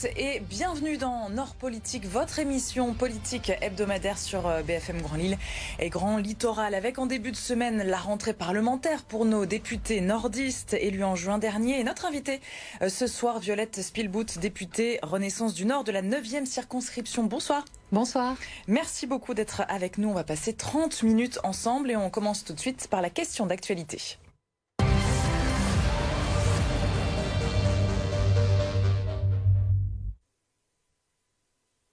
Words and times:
tous 0.00 0.06
et 0.16 0.40
bienvenue 0.40 0.98
dans 0.98 1.30
Nord 1.30 1.54
Politique, 1.54 2.06
votre 2.06 2.38
émission 2.38 2.92
politique 2.94 3.52
hebdomadaire 3.60 4.18
sur 4.18 4.46
euh, 4.46 4.62
BFM 4.62 5.00
Grand 5.00 5.16
Lille 5.16 5.38
et 5.78 5.88
Grand 5.88 6.16
Littoral 6.18 6.74
avec 6.74 6.98
en 6.98 7.06
début 7.06 7.30
de 7.30 7.36
semaine 7.36 7.82
la 7.82 7.98
rentrée 7.98 8.34
parlementaire 8.34 9.02
pour 9.02 9.24
nos 9.24 9.46
députés 9.46 10.00
nordistes 10.00 10.74
élus 10.74 11.04
en 11.04 11.16
juin 11.16 11.38
dernier 11.38 11.80
et 11.80 11.84
notre 11.84 12.06
invité 12.06 12.40
euh, 12.82 12.88
ce 12.88 13.06
soir 13.06 13.38
Violette 13.40 13.82
Spielbout, 13.82 14.38
députée 14.38 14.98
Renaissance 15.02 15.54
du 15.54 15.64
Nord 15.64 15.84
de 15.84 15.92
la 15.92 16.02
9e 16.02 16.46
circonscription. 16.46 17.24
Bonsoir. 17.24 17.64
Bonsoir. 17.92 18.36
Merci 18.68 19.06
beaucoup 19.06 19.34
d'être 19.34 19.62
avec 19.68 19.98
nous. 19.98 20.10
On 20.10 20.14
va 20.14 20.24
passer 20.24 20.52
30 20.52 21.02
minutes 21.02 21.40
ensemble 21.42 21.90
et 21.90 21.96
on 21.96 22.10
commence 22.10 22.44
tout 22.44 22.52
de 22.52 22.60
suite 22.60 22.88
par 22.88 23.02
la 23.02 23.10
question 23.10 23.46
d'actualité. 23.46 24.18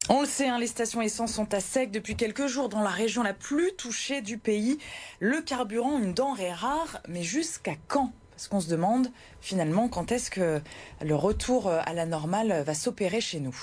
On 0.09 0.21
le 0.21 0.25
sait, 0.25 0.47
hein, 0.47 0.57
les 0.57 0.67
stations 0.67 1.01
essence 1.01 1.33
sont 1.33 1.53
à 1.53 1.59
sec 1.59 1.91
depuis 1.91 2.15
quelques 2.15 2.47
jours 2.47 2.69
dans 2.69 2.79
la 2.81 2.89
région 2.89 3.23
la 3.23 3.33
plus 3.33 3.73
touchée 3.73 4.21
du 4.21 4.37
pays. 4.37 4.77
Le 5.19 5.41
carburant, 5.41 5.99
une 5.99 6.13
denrée 6.13 6.53
rare, 6.53 7.01
mais 7.09 7.23
jusqu'à 7.23 7.73
quand? 7.89 8.13
Parce 8.31 8.47
qu'on 8.47 8.61
se 8.61 8.69
demande 8.69 9.11
finalement 9.41 9.89
quand 9.89 10.13
est-ce 10.13 10.31
que 10.31 10.61
le 11.01 11.15
retour 11.15 11.69
à 11.69 11.93
la 11.93 12.05
normale 12.05 12.63
va 12.65 12.73
s'opérer 12.73 13.19
chez 13.19 13.41
nous. 13.41 13.57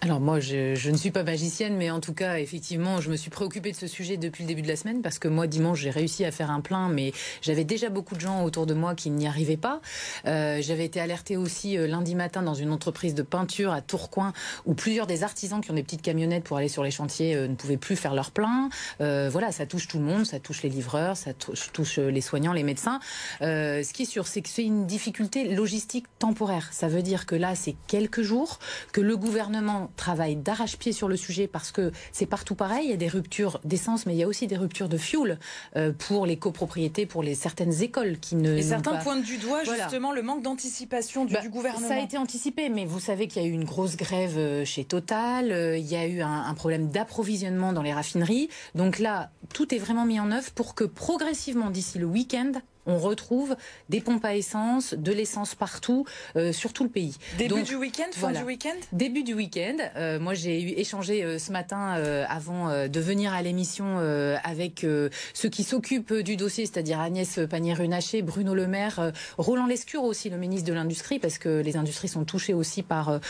Alors 0.00 0.20
moi, 0.20 0.38
je, 0.38 0.90
ne 0.90 0.96
suis 0.96 1.10
pas 1.10 1.22
magicienne, 1.22 1.76
mais 1.76 1.90
en 1.90 2.00
tout 2.00 2.12
cas, 2.12 2.38
effectivement, 2.38 3.00
je 3.00 3.10
me 3.10 3.16
suis 3.16 3.30
préoccupée 3.30 3.70
de 3.70 3.76
ce 3.76 3.86
sujet 3.86 4.16
depuis 4.16 4.42
le 4.42 4.48
début 4.48 4.60
de 4.60 4.68
la 4.68 4.76
semaine 4.76 5.00
parce 5.00 5.18
que 5.18 5.28
moi, 5.28 5.46
dimanche, 5.46 5.80
j'ai 5.80 5.90
réussi 5.90 6.24
à 6.24 6.30
faire 6.30 6.50
un 6.50 6.60
plein, 6.60 6.88
mais 6.88 7.12
j'avais 7.40 7.64
déjà 7.64 7.88
beaucoup 7.88 8.14
de 8.14 8.20
gens 8.20 8.44
autour 8.44 8.66
de 8.66 8.74
moi 8.74 8.94
qui 8.94 9.08
n'y 9.08 9.26
arrivaient 9.26 9.56
pas. 9.56 9.80
Euh, 10.26 10.58
j'avais 10.60 10.84
été 10.84 11.00
alertée 11.00 11.36
aussi 11.38 11.78
euh, 11.78 11.86
lundi 11.86 12.14
matin 12.14 12.42
dans 12.42 12.54
une 12.54 12.70
entreprise 12.70 13.14
de 13.14 13.22
peinture 13.22 13.72
à 13.72 13.80
Tourcoing 13.80 14.34
où 14.66 14.74
plusieurs 14.74 15.06
des 15.06 15.22
artisans 15.22 15.60
qui 15.62 15.70
ont 15.70 15.74
des 15.74 15.82
petites 15.82 16.02
camionnettes 16.02 16.44
pour 16.44 16.58
aller 16.58 16.68
sur 16.68 16.82
les 16.82 16.90
chantiers 16.90 17.34
euh, 17.34 17.48
ne 17.48 17.54
pouvaient 17.54 17.78
plus 17.78 17.96
faire 17.96 18.14
leur 18.14 18.30
plein. 18.30 18.68
voilà, 18.98 19.52
ça 19.52 19.64
touche 19.64 19.88
tout 19.88 19.98
le 19.98 20.04
monde, 20.04 20.26
ça 20.26 20.38
touche 20.38 20.62
les 20.62 20.68
livreurs, 20.68 21.16
ça 21.16 21.32
touche, 21.32 21.98
les 21.98 22.20
soignants, 22.20 22.52
les 22.52 22.62
médecins. 22.62 23.00
ce 23.40 23.92
qui 23.92 24.02
est 24.02 24.06
sûr, 24.06 24.26
c'est 24.26 24.42
que 24.42 24.48
c'est 24.48 24.64
une 24.64 24.86
difficulté 24.86 25.54
logistique 25.54 26.06
temporaire. 26.18 26.68
Ça 26.72 26.88
veut 26.88 27.02
dire 27.02 27.26
que 27.26 27.36
là, 27.36 27.54
c'est 27.54 27.74
quelques 27.86 28.22
jours 28.22 28.58
que 28.92 29.00
le 29.00 29.16
gouvernement 29.16 29.83
travaille 29.96 30.36
d'arrache-pied 30.36 30.92
sur 30.92 31.08
le 31.08 31.16
sujet 31.16 31.46
parce 31.46 31.72
que 31.72 31.92
c'est 32.12 32.26
partout 32.26 32.54
pareil. 32.54 32.84
Il 32.86 32.90
y 32.90 32.94
a 32.94 32.96
des 32.96 33.08
ruptures 33.08 33.60
d'essence, 33.64 34.06
mais 34.06 34.14
il 34.14 34.18
y 34.18 34.22
a 34.22 34.28
aussi 34.28 34.46
des 34.46 34.56
ruptures 34.56 34.88
de 34.88 34.96
fuel 34.96 35.38
euh, 35.76 35.92
pour 35.92 36.26
les 36.26 36.36
copropriétés, 36.36 37.06
pour 37.06 37.22
les 37.22 37.34
certaines 37.34 37.82
écoles 37.82 38.18
qui 38.18 38.36
ne. 38.36 38.56
Et 38.56 38.62
certains 38.62 38.96
pointent 38.96 39.24
du 39.24 39.38
doigt 39.38 39.64
justement 39.64 40.12
le 40.12 40.22
manque 40.22 40.42
d'anticipation 40.42 41.24
du, 41.24 41.34
bah, 41.34 41.46
gouvernement. 41.48 41.88
Ça 41.88 41.94
a 41.94 42.00
été 42.00 42.18
anticipé, 42.18 42.68
mais 42.68 42.84
vous 42.84 43.00
savez 43.00 43.28
qu'il 43.28 43.42
y 43.42 43.44
a 43.44 43.48
eu 43.48 43.52
une 43.52 43.64
grosse 43.64 43.96
grève 43.96 44.38
euh, 44.38 44.64
chez 44.64 44.84
Total. 44.84 45.52
Euh, 45.52 45.76
il 45.76 45.86
y 45.86 45.96
a 45.96 46.06
eu 46.06 46.20
un, 46.20 46.42
un 46.42 46.54
problème 46.54 46.88
d'approvisionnement 46.88 47.72
dans 47.72 47.82
les 47.82 47.92
raffineries. 47.92 48.48
Donc 48.74 48.98
là, 48.98 49.30
tout 49.52 49.74
est 49.74 49.78
vraiment 49.78 50.04
mis 50.04 50.20
en 50.20 50.30
œuvre 50.30 50.50
pour 50.52 50.74
que 50.74 50.84
progressivement, 50.84 51.70
d'ici 51.70 51.98
le 51.98 52.06
week-end, 52.06 52.52
on 52.86 52.98
retrouve 52.98 53.56
des 53.88 54.00
pompes 54.00 54.24
à 54.24 54.34
essence, 54.34 54.94
de 54.94 55.12
l'essence 55.12 55.54
partout, 55.54 56.04
euh, 56.36 56.52
sur 56.52 56.72
tout 56.72 56.84
le 56.84 56.90
pays. 56.90 57.16
Début 57.38 57.62
du 57.62 57.76
week-end, 57.76 58.10
fin 58.12 58.32
du 58.32 58.42
week-end? 58.42 58.76
Début 58.92 59.22
du 59.22 59.34
week-end. 59.34 59.76
Euh, 59.96 60.18
moi, 60.20 60.34
j'ai 60.34 60.60
eu 60.60 60.68
échangé 60.76 61.24
euh, 61.24 61.38
ce 61.38 61.52
matin 61.52 61.94
avant 62.28 62.68
de 62.88 63.00
venir 63.00 63.32
à 63.32 63.42
l'émission 63.42 63.98
avec 64.42 64.86
ceux 65.34 65.48
qui 65.48 65.64
s'occupent 65.64 66.14
du 66.14 66.36
dossier, 66.36 66.66
c'est-à-dire 66.66 67.00
Agnès 67.00 67.38
Pannier-Runacher, 67.48 68.22
Bruno 68.22 68.54
Le 68.54 68.66
Maire, 68.66 69.12
Roland 69.38 69.66
Lescure 69.66 70.04
aussi, 70.04 70.30
le 70.30 70.36
ministre 70.36 70.68
de 70.68 70.72
l'Industrie, 70.72 71.18
parce 71.18 71.38
que 71.38 71.60
les 71.60 71.76
industries 71.76 72.08
sont 72.08 72.24
touchées 72.24 72.54
aussi 72.54 72.82
par 72.82 73.20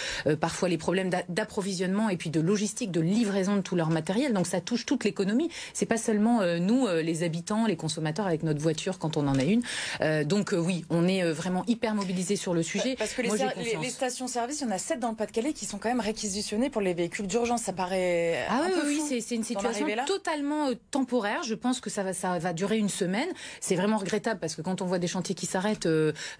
parfois 0.40 0.68
les 0.68 0.78
problèmes 0.78 1.10
d'approvisionnement 1.28 2.08
et 2.08 2.16
puis 2.16 2.30
de 2.30 2.40
logistique, 2.40 2.90
de 2.90 3.00
livraison 3.00 3.56
de 3.56 3.60
tout 3.60 3.76
leur 3.76 3.90
matériel. 3.90 4.32
Donc 4.32 4.46
ça 4.46 4.60
touche 4.60 4.86
toute 4.86 5.04
l'économie. 5.04 5.50
C'est 5.72 5.86
pas 5.86 5.98
seulement 5.98 6.40
nous, 6.58 6.86
les 6.88 7.22
habitants, 7.22 7.66
les 7.66 7.76
consommateurs 7.76 8.26
avec 8.26 8.42
notre 8.42 8.60
voiture 8.60 8.98
quand 8.98 9.16
on 9.16 9.26
en 9.26 9.38
a 9.44 9.52
une. 9.52 9.62
Euh, 10.00 10.24
donc 10.24 10.52
euh, 10.52 10.58
oui, 10.58 10.84
on 10.90 11.06
est 11.06 11.22
euh, 11.22 11.32
vraiment 11.32 11.64
hyper 11.66 11.94
mobilisé 11.94 12.36
sur 12.36 12.54
le 12.54 12.62
sujet. 12.62 12.96
Parce 12.96 13.12
que 13.12 13.22
les, 13.22 13.90
stations-service, 13.90 14.60
il 14.60 14.64
y 14.64 14.66
en 14.66 14.70
a 14.70 14.78
7 14.78 15.00
dans 15.00 15.10
le 15.10 15.16
Pas-de-Calais 15.16 15.52
qui 15.52 15.66
sont 15.66 15.78
quand 15.78 15.88
même 15.88 16.00
réquisitionnées 16.00 16.70
pour 16.70 16.80
les 16.80 16.94
véhicules 16.94 17.26
d'urgence. 17.26 17.62
Ça 17.62 17.72
paraît 17.72 18.44
ah 18.48 18.62
un 18.64 18.86
oui, 18.86 19.00
oui, 19.10 19.22
c'est 19.22 19.34
une 19.34 19.44
situation 19.44 19.86
totalement 20.06 20.70
temporaire. 20.90 21.42
Je 21.42 21.54
pense 21.54 21.80
que 21.80 21.90
ça 21.90 22.02
va, 22.02 22.12
ça 22.12 22.38
va 22.38 22.52
durer 22.52 22.78
une 22.78 22.88
semaine. 22.88 23.28
C'est 23.60 23.76
vraiment 23.76 23.98
regrettable 23.98 24.40
parce 24.40 24.54
que 24.54 24.62
quand 24.62 24.82
on 24.82 24.86
voit 24.86 24.98
des 24.98 25.06
chantiers 25.06 25.34
qui 25.34 25.46
s'arrêtent, 25.46 25.88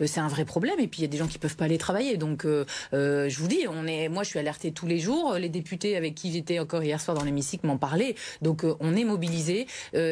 c'est 0.05 0.21
un 0.21 0.29
vrai 0.29 0.45
problème. 0.45 0.79
Et 0.79 0.89
puis 0.89 1.01
il 1.01 1.03
y 1.03 1.07
a 1.07 1.09
des 1.09 1.19
gens 1.19 1.27
qui 1.27 1.39
peuvent 1.39 1.57
pas 1.57 1.67
aller 1.67 1.79
travailler. 1.79 2.17
Donc 2.17 2.45
je 2.45 3.39
vous 3.39 3.49
dis, 3.49 3.67
on 3.69 3.87
est, 3.87 4.09
moi 4.09 4.23
je 4.23 4.31
suis 4.31 4.39
alertée 4.39 4.73
tous 4.73 4.87
les 4.87 4.99
jours. 4.99 5.35
Les 5.35 5.49
députés 5.49 5.97
avec 5.97 6.15
qui 6.15 6.33
j'étais 6.33 6.59
encore 6.59 6.83
hier 6.83 7.01
soir 7.01 7.17
dans 7.17 7.25
l'hémicycle 7.25 7.67
m'en 7.67 7.79
parlaient. 7.79 8.15
Donc 8.43 8.65
on 8.81 8.97
est 8.97 9.05
mobilisé. 9.05 9.67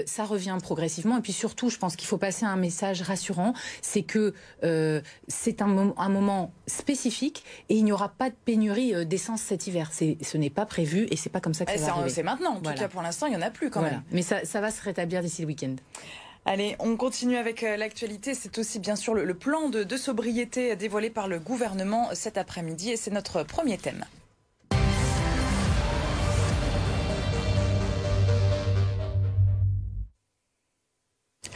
ça 0.06 0.24
revient 0.24 0.56
progressivement. 0.62 1.19
Et 1.19 1.22
puis 1.22 1.32
surtout, 1.32 1.70
je 1.70 1.78
pense 1.78 1.97
qu'il 1.97 2.09
faut 2.09 2.19
passer 2.19 2.44
un 2.44 2.56
message 2.56 2.81
rassurant, 3.03 3.54
c'est 3.81 4.03
que 4.03 4.34
euh, 4.65 5.00
c'est 5.28 5.62
un, 5.62 5.94
un, 5.97 6.09
moment 6.09 6.53
spécifique 6.66 7.44
et 7.69 7.76
il 7.76 7.84
n'y 7.84 7.93
aura 7.93 8.09
pas 8.09 8.31
de 8.31 8.34
pénurie 8.44 8.94
euh, 8.94 9.04
d'essence 9.04 9.43
cet 9.43 9.66
hiver. 9.66 9.91
Ce 9.93 10.37
n'est 10.37 10.50
pas 10.50 10.66
prévu 10.66 11.06
et 11.10 11.16
c'est 11.16 11.31
pas 11.31 11.41
comme 11.41 11.54
ça 11.54 11.65
que 11.65 11.78
ça 11.78 11.94
va 11.94 12.09
C'est 12.09 12.22
maintenant. 12.22 12.56
En 12.56 12.60
tout 12.60 12.75
cas, 12.75 12.88
pour 12.88 13.03
l'instant, 13.03 13.26
il 13.26 13.31
n'y 13.31 13.37
en 13.37 13.42
a 13.42 13.50
plus 13.50 13.71
quand 13.71 13.82
même. 13.82 14.03
Mais 14.10 14.22
ça, 14.22 14.44
ça 14.44 14.60
va 14.60 14.71
se 14.71 14.82
rétablir 14.82 15.22
d'ici 15.22 15.42
le 15.42 15.48
week-end. 15.48 15.76
Allez, 16.44 16.75
on 16.81 16.97
continue 16.97 17.37
avec 17.37 17.62
euh, 17.62 17.76
l'actualité. 17.76 18.34
C'est 18.34 18.59
aussi 18.59 18.81
bien 18.81 18.97
sûr 18.97 19.15
le, 19.15 19.34
plan 19.34 19.69
de, 19.69 19.84
de 19.84 19.97
sobriété 19.97 20.75
dévoilé 20.75 21.09
par 21.09 21.28
le 21.28 21.38
gouvernement 21.38 22.09
cet 22.15 22.37
après-midi 22.37 22.91
et 22.91 22.97
c'est 22.97 23.12
notre 23.12 23.44
premier 23.44 23.78
thème. 23.78 24.04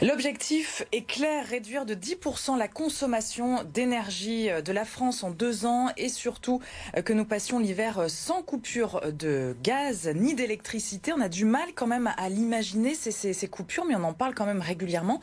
L'objectif 0.07 0.83
est 0.93 1.05
clair, 1.05 1.45
réduire 1.45 1.85
de 1.85 1.93
10% 1.93 2.57
la 2.57 2.69
consommation 2.69 3.65
d'énergie 3.65 4.47
de 4.63 4.71
la 4.71 4.85
France 4.85 5.21
en 5.21 5.31
deux 5.31 5.65
ans 5.65 5.89
et 5.97 6.07
surtout 6.07 6.61
euh, 6.95 7.01
que 7.01 7.11
nous 7.11 7.25
passions 7.25 7.59
l'hiver 7.59 8.05
sans 8.07 8.41
coupure 8.41 9.01
de 9.11 9.57
gaz 9.63 10.09
ni 10.15 10.33
d'électricité. 10.33 11.11
On 11.11 11.19
a 11.19 11.27
du 11.27 11.43
mal 11.43 11.73
quand 11.75 11.87
même 11.87 12.09
à 12.15 12.29
l'imaginer, 12.29 12.95
ces, 12.95 13.11
ces, 13.11 13.47
coupures, 13.49 13.83
mais 13.83 13.95
on 13.95 14.03
en 14.05 14.13
parle 14.13 14.33
quand 14.33 14.45
même 14.45 14.61
régulièrement. 14.61 15.19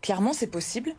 Clairement, 0.00 0.32
c'est 0.32 0.46
possible? 0.46 0.94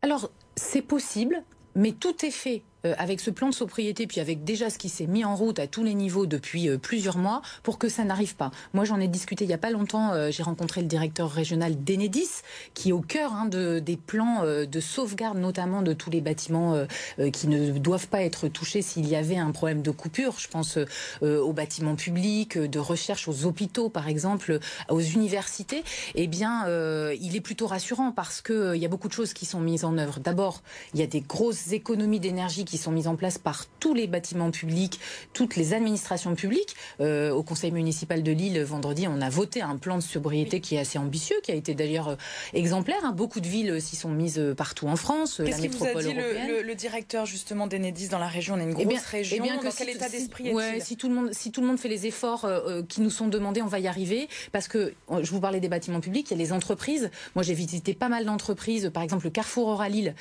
Alors, 0.00 0.30
c'est 0.54 0.82
possible, 0.82 1.42
mais 1.74 1.90
tout 1.90 2.24
est 2.24 2.30
fait 2.30 2.62
euh, 2.84 2.94
avec 2.98 3.20
ce 3.20 3.30
plan 3.30 3.48
de 3.48 3.54
sobriété, 3.54 4.06
puis 4.06 4.20
avec 4.20 4.44
déjà 4.44 4.70
ce 4.70 4.78
qui 4.78 4.88
s'est 4.88 5.06
mis 5.06 5.24
en 5.24 5.36
route 5.36 5.58
à 5.58 5.66
tous 5.66 5.84
les 5.84 5.94
niveaux 5.94 6.26
depuis 6.26 6.68
euh, 6.68 6.78
plusieurs 6.78 7.16
mois, 7.16 7.42
pour 7.62 7.78
que 7.78 7.88
ça 7.88 8.04
n'arrive 8.04 8.36
pas. 8.36 8.50
Moi, 8.74 8.84
j'en 8.84 9.00
ai 9.00 9.08
discuté 9.08 9.44
il 9.44 9.48
n'y 9.48 9.54
a 9.54 9.58
pas 9.58 9.70
longtemps. 9.70 10.12
Euh, 10.12 10.30
j'ai 10.30 10.42
rencontré 10.42 10.80
le 10.80 10.86
directeur 10.86 11.30
régional 11.30 11.82
d'Enedis, 11.82 12.42
qui 12.74 12.90
est 12.90 12.92
au 12.92 13.00
cœur 13.00 13.32
hein, 13.32 13.46
de, 13.46 13.78
des 13.78 13.96
plans 13.96 14.42
de 14.44 14.80
sauvegarde, 14.80 15.38
notamment 15.38 15.82
de 15.82 15.92
tous 15.92 16.10
les 16.10 16.20
bâtiments 16.20 16.86
qui 17.32 17.48
ne 17.48 17.78
doivent 17.78 18.08
pas 18.08 18.22
être 18.22 18.48
touchés 18.48 18.82
s'il 18.82 19.08
y 19.08 19.16
avait 19.16 19.36
un 19.36 19.50
problème 19.50 19.82
de 19.82 19.90
coupure. 19.90 20.38
Je 20.38 20.48
pense 20.48 20.78
aux 21.22 21.52
bâtiments 21.52 21.96
publics, 21.96 22.58
de 22.58 22.78
recherche, 22.78 23.28
aux 23.28 23.44
hôpitaux, 23.44 23.88
par 23.88 24.08
exemple, 24.08 24.58
aux 24.88 25.00
universités. 25.00 25.84
Eh 26.14 26.26
bien, 26.26 26.66
il 27.12 27.36
est 27.36 27.40
plutôt 27.40 27.66
rassurant 27.66 28.12
parce 28.12 28.42
qu'il 28.42 28.76
y 28.76 28.84
a 28.84 28.88
beaucoup 28.88 29.08
de 29.08 29.12
choses 29.12 29.32
qui 29.32 29.46
sont 29.46 29.60
mises 29.60 29.84
en 29.84 29.98
œuvre. 29.98 30.20
D'abord, 30.20 30.62
il 30.94 31.00
y 31.00 31.02
a 31.02 31.06
des 31.06 31.20
grosses 31.20 31.72
économies 31.72 32.20
d'énergie 32.20 32.64
qui 32.64 32.71
sont 32.78 32.92
mises 32.92 33.08
en 33.08 33.16
place 33.16 33.38
par 33.38 33.66
tous 33.80 33.94
les 33.94 34.06
bâtiments 34.06 34.50
publics, 34.50 35.00
toutes 35.32 35.56
les 35.56 35.74
administrations 35.74 36.34
publiques. 36.34 36.74
Euh, 37.00 37.30
au 37.30 37.42
Conseil 37.42 37.72
municipal 37.72 38.22
de 38.22 38.32
Lille, 38.32 38.62
vendredi, 38.62 39.06
on 39.08 39.20
a 39.20 39.30
voté 39.30 39.62
un 39.62 39.76
plan 39.76 39.96
de 39.96 40.02
sobriété 40.02 40.60
qui 40.60 40.76
est 40.76 40.78
assez 40.78 40.98
ambitieux, 40.98 41.36
qui 41.42 41.52
a 41.52 41.54
été 41.54 41.74
d'ailleurs 41.74 42.08
euh, 42.08 42.16
exemplaire. 42.52 43.00
Hein. 43.04 43.12
Beaucoup 43.12 43.40
de 43.40 43.46
villes 43.46 43.80
s'y 43.80 43.96
sont 43.96 44.10
mises 44.10 44.38
euh, 44.38 44.54
partout 44.54 44.88
en 44.88 44.96
France, 44.96 45.40
la 45.40 45.56
métropole 45.58 46.02
vous 46.02 46.10
a 46.10 46.12
dit 46.12 46.48
Le, 46.48 46.62
le, 46.62 46.74
directeur 46.74 47.26
justement 47.26 47.66
d'Enedis 47.66 48.08
dans 48.08 48.18
la 48.18 48.28
région? 48.28 48.54
On 48.54 48.58
est 48.58 48.64
une 48.64 48.76
eh 48.78 48.84
grosse 48.84 49.06
région. 49.06 49.36
Eh 49.38 49.42
bien 49.42 49.58
que 49.58 49.64
dans 49.64 49.70
quel 49.70 49.90
état 49.90 50.08
d'esprit 50.08 50.52
ouais, 50.52 50.80
si 50.80 50.96
tout 50.96 51.08
le 51.08 51.14
monde, 51.14 51.30
si 51.32 51.52
tout 51.52 51.60
le 51.60 51.66
monde 51.66 51.78
fait 51.78 51.88
les 51.88 52.06
efforts 52.06 52.48
qui 52.88 53.00
nous 53.00 53.10
sont 53.10 53.28
demandés, 53.28 53.62
on 53.62 53.66
va 53.66 53.78
y 53.78 53.86
arriver. 53.86 54.28
Parce 54.52 54.68
que 54.68 54.94
je 55.20 55.30
vous 55.30 55.40
parlais 55.40 55.60
des 55.60 55.68
bâtiments 55.68 56.00
publics, 56.00 56.30
il 56.30 56.36
y 56.36 56.40
a 56.40 56.42
les 56.42 56.52
entreprises. 56.52 57.10
Moi, 57.34 57.42
j'ai 57.42 57.54
visité 57.54 57.94
pas 57.94 58.08
mal 58.08 58.24
d'entreprises, 58.24 58.90
par 58.92 59.02
exemple 59.02 59.24
le 59.24 59.30
Carrefour 59.30 59.68
Aura 59.68 59.88
Lille, 59.88 60.14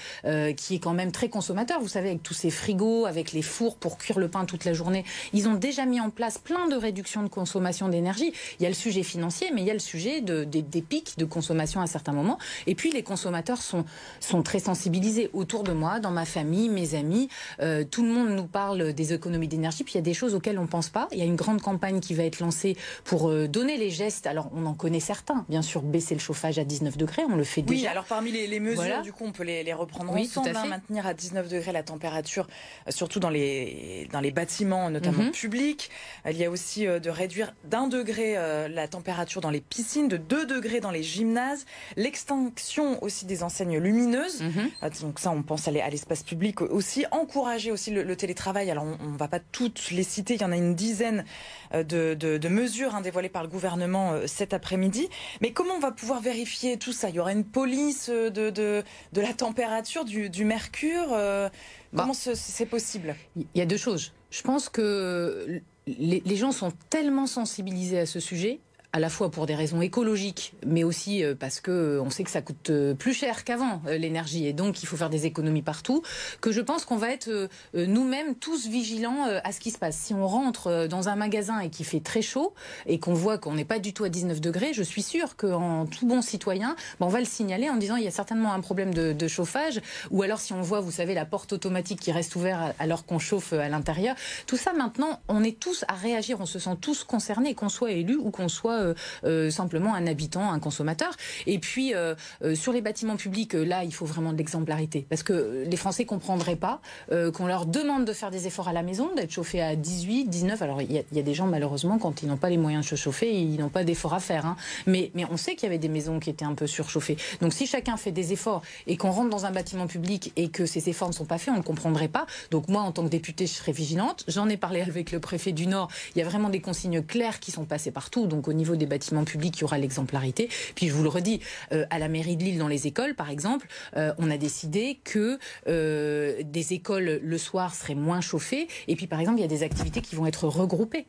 qui 0.55 0.75
est 0.75 0.79
quand 0.79 0.93
même 0.93 1.11
très 1.11 1.29
consommateur. 1.29 1.79
Vous 1.81 1.87
savez, 1.87 2.09
avec 2.09 2.23
tous 2.23 2.40
ces 2.41 2.49
frigos, 2.49 3.05
avec 3.05 3.33
les 3.33 3.43
fours 3.43 3.75
pour 3.75 3.97
cuire 3.97 4.17
le 4.17 4.27
pain 4.27 4.45
toute 4.45 4.65
la 4.65 4.73
journée. 4.73 5.05
Ils 5.33 5.47
ont 5.47 5.53
déjà 5.53 5.85
mis 5.85 6.01
en 6.01 6.09
place 6.09 6.39
plein 6.39 6.67
de 6.67 6.75
réductions 6.75 7.21
de 7.21 7.27
consommation 7.27 7.87
d'énergie. 7.87 8.33
Il 8.59 8.63
y 8.63 8.65
a 8.65 8.69
le 8.69 8.75
sujet 8.75 9.03
financier, 9.03 9.51
mais 9.53 9.61
il 9.61 9.67
y 9.67 9.69
a 9.69 9.73
le 9.73 9.79
sujet 9.79 10.21
de, 10.21 10.43
des 10.43 10.81
pics 10.81 11.17
de 11.17 11.25
consommation 11.25 11.81
à 11.81 11.87
certains 11.87 12.13
moments. 12.13 12.39
Et 12.65 12.73
puis 12.73 12.91
les 12.91 13.03
consommateurs 13.03 13.61
sont, 13.61 13.85
sont 14.19 14.41
très 14.41 14.59
sensibilisés 14.59 15.29
autour 15.33 15.63
de 15.63 15.71
moi, 15.71 15.99
dans 15.99 16.09
ma 16.09 16.25
famille, 16.25 16.69
mes 16.69 16.95
amis. 16.95 17.29
Euh, 17.59 17.83
tout 17.83 18.03
le 18.03 18.09
monde 18.09 18.29
nous 18.29 18.47
parle 18.47 18.93
des 18.93 19.13
économies 19.13 19.47
d'énergie. 19.47 19.83
Puis 19.83 19.93
il 19.93 19.97
y 19.97 19.99
a 19.99 20.03
des 20.03 20.15
choses 20.15 20.33
auxquelles 20.33 20.57
on 20.57 20.63
ne 20.63 20.67
pense 20.67 20.89
pas. 20.89 21.07
Il 21.11 21.19
y 21.19 21.21
a 21.21 21.25
une 21.25 21.35
grande 21.35 21.61
campagne 21.61 21.99
qui 21.99 22.15
va 22.15 22.23
être 22.23 22.39
lancée 22.39 22.75
pour 23.03 23.29
euh, 23.29 23.47
donner 23.47 23.77
les 23.77 23.91
gestes. 23.91 24.25
Alors 24.25 24.49
on 24.55 24.65
en 24.65 24.73
connaît 24.73 24.99
certains. 24.99 25.45
Bien 25.47 25.61
sûr, 25.61 25.83
baisser 25.83 26.15
le 26.15 26.19
chauffage 26.19 26.57
à 26.57 26.63
19 26.63 26.97
degrés, 26.97 27.23
on 27.29 27.35
le 27.35 27.43
fait 27.43 27.61
déjà. 27.61 27.81
Oui, 27.81 27.87
alors 27.87 28.05
parmi 28.05 28.31
les, 28.31 28.59
mesures, 28.59 29.01
du 29.03 29.13
coup, 29.13 29.25
on 29.25 29.31
peut 29.31 29.43
les, 29.43 29.73
reprendre 29.73 30.11
oui, 30.13 30.23
ensemble. 30.23 30.49
Tout 30.49 30.57
à 30.57 30.61
hein, 30.61 30.67
maintenir 30.67 31.05
à 31.05 31.13
19 31.13 31.47
degrés 31.47 31.71
la 31.71 31.83
température 31.83 32.30
température, 32.31 32.47
surtout 32.89 33.19
dans 33.19 33.29
les, 33.29 34.07
dans 34.11 34.19
les 34.19 34.31
bâtiments, 34.31 34.89
notamment 34.89 35.23
mhm. 35.23 35.31
publics. 35.31 35.89
Il 36.29 36.37
y 36.37 36.45
a 36.45 36.49
aussi 36.49 36.85
de 36.85 37.09
réduire 37.09 37.53
d'un 37.65 37.87
degré 37.87 38.35
la 38.69 38.87
température 38.87 39.41
dans 39.41 39.49
les 39.49 39.61
piscines, 39.61 40.07
de 40.07 40.17
2 40.17 40.45
degrés 40.45 40.79
dans 40.79 40.91
les 40.91 41.03
gymnases, 41.03 41.65
l'extinction 41.97 43.03
aussi 43.03 43.25
des 43.25 43.43
enseignes 43.43 43.77
lumineuses. 43.77 44.41
Mhm. 44.41 44.69
Donc 45.01 45.19
ça, 45.19 45.31
on 45.31 45.43
pense 45.43 45.67
à 45.67 45.71
l'espace 45.71 46.23
public 46.23 46.61
aussi. 46.61 47.05
Encourager 47.11 47.71
aussi 47.71 47.91
le, 47.91 48.15
télétravail. 48.15 48.69
Alors 48.69 48.85
on 48.85 49.09
ne 49.11 49.17
va 49.17 49.27
pas 49.27 49.39
toutes 49.39 49.91
les 49.91 50.03
citer, 50.03 50.35
il 50.35 50.41
y 50.41 50.45
en 50.45 50.51
a 50.51 50.57
une 50.57 50.75
dizaine 50.75 51.25
de, 51.73 52.13
de, 52.13 52.49
mesures 52.49 52.95
hein, 52.95 53.01
dévoilées 53.01 53.29
par 53.29 53.43
le 53.43 53.49
gouvernement 53.49 54.15
cet 54.27 54.53
après-midi. 54.53 55.09
Mais 55.41 55.51
comment 55.51 55.75
on 55.75 55.79
va 55.79 55.91
pouvoir 55.91 56.21
vérifier 56.21 56.77
tout 56.77 56.93
ça? 56.93 57.09
Il 57.09 57.15
y 57.15 57.19
aura 57.19 57.31
une 57.31 57.45
police 57.45 58.09
de, 58.09 58.49
de, 58.49 58.83
de 59.13 59.21
la 59.21 59.33
température, 59.33 60.05
du, 60.05 60.29
du 60.29 60.45
mercure 60.45 61.11
euh, 61.13 61.49
bah. 61.93 62.03
Comment 62.03 62.13
c'est 62.13 62.65
possible? 62.65 63.15
Il 63.35 63.45
y 63.55 63.61
a 63.61 63.65
deux 63.65 63.77
choses. 63.77 64.13
Je 64.29 64.41
pense 64.41 64.69
que 64.69 65.61
les, 65.87 66.21
les 66.25 66.35
gens 66.35 66.51
sont 66.51 66.71
tellement 66.89 67.27
sensibilisés 67.27 67.99
à 67.99 68.05
ce 68.05 68.19
sujet 68.19 68.59
à 68.93 68.99
la 68.99 69.09
fois 69.09 69.31
pour 69.31 69.45
des 69.45 69.55
raisons 69.55 69.81
écologiques, 69.81 70.53
mais 70.65 70.83
aussi 70.83 71.23
euh, 71.23 71.33
parce 71.33 71.61
que 71.61 71.71
euh, 71.71 72.01
on 72.01 72.09
sait 72.09 72.23
que 72.23 72.29
ça 72.29 72.41
coûte 72.41 72.69
euh, 72.69 72.93
plus 72.93 73.13
cher 73.13 73.45
qu'avant 73.45 73.81
l'énergie, 73.87 74.45
et 74.47 74.53
donc 74.53 74.83
il 74.83 74.85
faut 74.85 74.97
faire 74.97 75.09
des 75.09 75.25
économies 75.25 75.61
partout. 75.61 76.01
Que 76.41 76.51
je 76.51 76.61
pense 76.61 76.85
qu'on 76.85 76.97
va 76.97 77.11
être 77.11 77.49
nous-mêmes 77.73 78.35
tous 78.35 78.67
vigilants 78.67 79.25
à 79.43 79.51
ce 79.51 79.59
qui 79.59 79.71
se 79.71 79.77
passe. 79.77 79.97
Si 79.97 80.13
on 80.13 80.27
rentre 80.27 80.87
dans 80.87 81.09
un 81.09 81.15
magasin 81.15 81.59
et 81.59 81.69
qu'il 81.69 81.85
fait 81.85 81.99
très 81.99 82.21
chaud 82.21 82.53
et 82.85 82.99
qu'on 82.99 83.13
voit 83.13 83.37
qu'on 83.37 83.53
n'est 83.53 83.65
pas 83.65 83.79
du 83.79 83.93
tout 83.93 84.03
à 84.03 84.09
19 84.09 84.41
degrés, 84.41 84.73
je 84.73 84.83
suis 84.83 85.01
sûre 85.01 85.35
qu'en 85.35 85.85
tout 85.85 86.05
bon 86.05 86.21
citoyen, 86.21 86.75
ben, 86.99 87.05
on 87.07 87.09
va 87.09 87.19
le 87.19 87.25
signaler 87.25 87.69
en 87.69 87.77
disant 87.77 87.95
il 87.95 88.03
y 88.03 88.07
a 88.07 88.11
certainement 88.11 88.53
un 88.53 88.59
problème 88.59 88.93
de, 88.93 89.13
de, 89.13 89.27
chauffage, 89.27 89.81
ou 90.09 90.21
alors 90.23 90.39
si 90.39 90.53
on 90.53 90.61
voit, 90.61 90.79
vous 90.81 90.91
savez, 90.91 91.13
la 91.13 91.25
porte 91.25 91.53
automatique 91.53 91.99
qui 91.99 92.11
reste 92.11 92.35
ouverte 92.35 92.75
alors 92.79 93.05
qu'on 93.05 93.19
chauffe 93.19 93.53
à 93.53 93.69
l'intérieur. 93.69 94.15
Tout 94.47 94.57
ça 94.57 94.73
maintenant, 94.73 95.19
on 95.27 95.43
est 95.43 95.59
tous 95.59 95.85
à 95.87 95.93
réagir, 95.93 96.37
on 96.39 96.45
se 96.45 96.59
sent 96.59 96.77
tous 96.81 97.03
concernés, 97.03 97.53
qu'on 97.53 97.69
soit 97.69 97.91
élu 97.91 98.15
ou 98.15 98.31
qu'on 98.31 98.49
soit 98.49 98.80
euh, 98.81 98.93
euh, 99.23 99.49
simplement 99.49 99.93
un 99.93 100.07
habitant, 100.07 100.51
un 100.51 100.59
consommateur. 100.59 101.11
Et 101.47 101.59
puis 101.59 101.93
euh, 101.93 102.15
sur 102.55 102.73
les 102.73 102.81
bâtiments 102.81 103.15
publics, 103.15 103.53
là, 103.53 103.83
il 103.83 103.93
faut 103.93 104.05
vraiment 104.05 104.33
de 104.33 104.37
l'exemplarité 104.37 105.05
parce 105.09 105.23
que 105.23 105.65
les 105.67 105.77
Français 105.77 106.05
comprendraient 106.05 106.55
pas 106.55 106.81
qu'on 107.09 107.45
leur 107.45 107.65
demande 107.65 108.05
de 108.05 108.13
faire 108.13 108.31
des 108.31 108.47
efforts 108.47 108.67
à 108.67 108.73
la 108.73 108.83
maison, 108.83 109.13
d'être 109.15 109.31
chauffé 109.31 109.61
à 109.61 109.75
18, 109.75 110.25
19. 110.25 110.61
Alors 110.61 110.81
il 110.81 110.91
y, 110.91 111.19
a 111.19 111.21
des 111.21 111.33
gens 111.33 111.47
malheureusement 111.47 111.97
quand 111.97 112.23
ils 112.23 112.27
n'ont 112.27 112.37
pas 112.37 112.49
les 112.49 112.57
moyens 112.57 112.85
de 112.85 112.89
se 112.89 112.95
chauffer, 112.95 113.33
ils 113.33 113.59
n'ont 113.59 113.69
pas 113.69 113.83
d'efforts 113.83 114.13
à 114.13 114.19
faire. 114.19 114.45
Hein. 114.45 114.55
Mais, 114.87 115.11
mais 115.13 115.25
on 115.29 115.37
sait 115.37 115.55
qu'il 115.55 115.63
y 115.63 115.67
avait 115.67 115.77
des 115.77 115.89
maisons 115.89 116.19
qui 116.19 116.29
étaient 116.29 116.45
un 116.45 116.55
peu 116.55 116.67
surchauffées. 116.67 117.17
Donc 117.41 117.53
si 117.53 117.67
chacun 117.67 117.97
fait 117.97 118.11
des 118.11 118.33
efforts 118.33 118.61
et 118.87 118.97
qu'on 118.97 119.11
rentre 119.11 119.29
dans 119.29 119.45
un 119.45 119.51
bâtiment 119.51 119.87
public 119.87 120.31
et 120.35 120.49
que 120.49 120.65
ces 120.65 120.89
efforts 120.89 121.09
ne 121.09 121.13
sont 121.13 121.25
pas 121.25 121.37
faits, 121.37 121.53
on 121.53 121.57
ne 121.57 121.63
comprendrait 121.63 122.07
pas. 122.07 122.25
Donc 122.49 122.67
moi, 122.67 122.81
en 122.81 122.91
tant 122.91 123.03
que 123.03 123.09
députée, 123.09 123.47
je 123.47 123.53
serais 123.53 123.71
vigilante. 123.71 124.23
J'en 124.27 124.49
ai 124.49 124.57
parlé 124.57 124.81
avec 124.81 125.11
le 125.11 125.19
préfet 125.19 125.51
du 125.51 125.67
Nord. 125.67 125.89
Il 126.15 126.19
y 126.19 126.21
a 126.21 126.25
vraiment 126.25 126.49
des 126.49 126.61
consignes 126.61 127.01
claires 127.01 127.39
qui 127.39 127.51
sont 127.51 127.65
passées 127.65 127.91
partout. 127.91 128.27
Donc 128.27 128.47
au 128.47 128.53
niveau 128.53 128.70
des 128.75 128.85
bâtiments 128.85 129.23
publics, 129.23 129.57
il 129.57 129.61
y 129.61 129.63
aura 129.63 129.77
l'exemplarité. 129.77 130.49
Puis 130.75 130.87
je 130.87 130.93
vous 130.93 131.03
le 131.03 131.09
redis, 131.09 131.39
euh, 131.71 131.85
à 131.89 131.99
la 131.99 132.07
mairie 132.07 132.37
de 132.37 132.43
Lille, 132.43 132.57
dans 132.57 132.67
les 132.67 132.87
écoles, 132.87 133.15
par 133.15 133.29
exemple, 133.29 133.67
euh, 133.97 134.13
on 134.17 134.29
a 134.31 134.37
décidé 134.37 134.99
que 135.03 135.39
euh, 135.67 136.41
des 136.43 136.73
écoles 136.73 137.19
le 137.23 137.37
soir 137.37 137.75
seraient 137.75 137.95
moins 137.95 138.21
chauffées. 138.21 138.67
Et 138.87 138.95
puis 138.95 139.07
par 139.07 139.19
exemple, 139.19 139.39
il 139.39 139.41
y 139.41 139.45
a 139.45 139.49
des 139.49 139.63
activités 139.63 140.01
qui 140.01 140.15
vont 140.15 140.25
être 140.25 140.47
regroupées. 140.47 141.05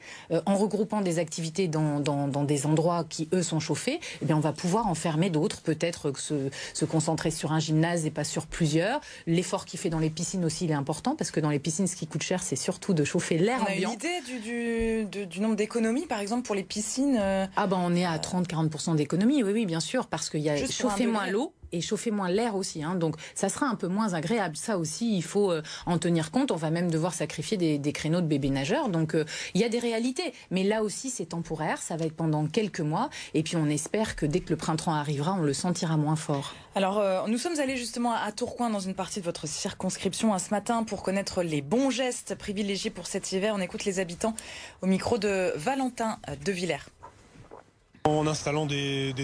en 0.47 0.57
regroupant 0.57 1.01
des 1.01 1.19
activités 1.19 1.69
dans, 1.69 2.01
dans, 2.01 2.29
dans, 2.29 2.45
des 2.45 2.67
endroits 2.67 3.05
qui, 3.09 3.29
eux, 3.33 3.43
sont 3.43 3.61
chauffés, 3.61 4.01
eh 4.21 4.25
bien, 4.25 4.37
on 4.37 4.41
va 4.41 4.53
pouvoir 4.53 4.87
en 4.87 4.95
fermer 4.95 5.31
d'autres, 5.31 5.61
peut-être 5.61 6.19
se, 6.19 6.51
se 6.75 6.85
concentrer 6.85 7.31
sur 7.31 7.53
un 7.53 7.59
gymnase 7.59 8.07
et 8.07 8.11
pas 8.11 8.25
sur 8.25 8.47
plusieurs. 8.47 9.01
L'effort 9.27 9.65
qu'il 9.65 9.79
fait 9.79 9.91
dans 9.91 9.99
les 9.99 10.11
piscines 10.11 10.45
aussi, 10.45 10.65
il 10.65 10.71
est 10.71 10.75
important, 10.75 11.17
parce 11.17 11.31
que 11.31 11.41
dans 11.41 11.51
les 11.51 11.59
piscines, 11.59 11.87
ce 11.87 11.97
qui 11.97 12.07
coûte 12.07 12.23
cher, 12.23 12.43
c'est 12.43 12.57
surtout 12.57 12.95
de 12.95 13.05
chauffer 13.05 13.39
l'air 13.39 13.63
ambiant. 13.63 13.91
On 13.91 13.93
a 13.93 13.95
une 13.95 13.99
idée 13.99 14.21
du, 14.27 15.05
du, 15.05 15.27
du 15.27 15.41
nombre 15.41 15.57
d'économies, 15.57 16.07
par 16.07 16.21
exemple, 16.21 16.43
pour 16.43 16.55
les 16.55 16.63
piscines 16.63 17.17
Ah 17.57 17.67
ben, 17.67 17.79
on 17.81 17.95
est 17.95 18.05
à 18.05 18.17
30-40% 18.19 18.97
d'économie, 18.97 19.43
oui, 19.43 19.53
oui, 19.53 19.67
bien 19.67 19.81
sûr, 19.81 20.07
parce 20.07 20.31
qu'il 20.31 20.41
y 20.41 20.51
a 20.51 20.67
chauffé 20.67 21.07
moins 21.07 21.27
l'eau 21.27 21.53
et 21.73 21.81
chauffer 21.81 22.11
moins 22.11 22.29
l'air 22.29 22.55
aussi. 22.55 22.83
Hein. 22.83 22.95
Donc 22.95 23.17
ça 23.35 23.49
sera 23.49 23.67
un 23.67 23.75
peu 23.75 23.89
moins 23.89 24.15
agréable. 24.15 24.57
Ça 24.57 24.79
aussi, 24.79 25.17
il 25.17 25.23
faut 25.23 25.51
euh, 25.51 25.63
en 25.87 25.99
tenir 25.99 26.31
compte. 26.31 26.51
On 26.51 26.57
va 26.57 26.71
même 26.71 26.91
devoir 26.91 27.15
sacrifier 27.15 27.57
des, 27.57 27.93
créneaux 27.93 28.21
de 28.21 28.27
bébés 28.27 28.51
nageurs. 28.51 28.89
Donc 28.89 29.15
euh, 29.15 29.25
il 29.55 29.61
y 29.61 29.65
a 29.65 29.69
des 29.69 29.79
réalités. 29.79 30.33
Mais 30.51 30.65
là 30.65 30.83
aussi, 30.83 31.11
c'est 31.11 31.27
temporaire. 31.27 31.81
Ça 31.81 31.97
va 31.97 32.07
être 32.07 32.17
pendant 32.17 32.47
quelques 32.47 32.81
mois. 32.81 33.11
Et 33.35 33.43
puis 33.43 33.57
on 33.57 33.67
espère 33.67 34.17
que 34.17 34.27
dès 34.27 34.41
que 34.41 34.51
le 34.51 34.57
printemps 34.57 34.93
arrivera, 34.95 35.35
on 35.35 35.43
le 35.43 35.53
sentira 35.53 35.97
moins 35.97 36.17
fort. 36.17 36.55
Alors 36.75 36.99
euh, 36.99 37.23
nous 37.27 37.39
sommes 37.39 37.59
allés 37.59 37.77
justement 37.77 38.13
à 38.13 38.33
Tourcoing 38.33 38.71
dans 38.71 38.81
une 38.81 38.95
partie 38.95 39.21
de 39.21 39.25
votre 39.25 39.47
circonscription 39.47 40.39
ce 40.39 40.51
matin 40.51 40.85
pour 40.85 41.03
connaître 41.03 41.43
les 41.43 41.63
bons 41.63 41.91
gestes 41.91 42.35
privilégiés 42.35 42.91
pour 42.91 43.07
cet 43.07 43.33
hiver. 43.33 43.55
On 43.57 43.61
écoute 43.61 43.85
les 43.85 43.99
habitants 43.99 44.35
au 44.81 44.87
micro 44.87 45.19
de 45.19 45.53
Valentin 45.57 46.19
de 46.45 46.53
Villers. 46.53 46.89
En 48.05 48.27
installant 48.27 48.67
des, 48.67 49.15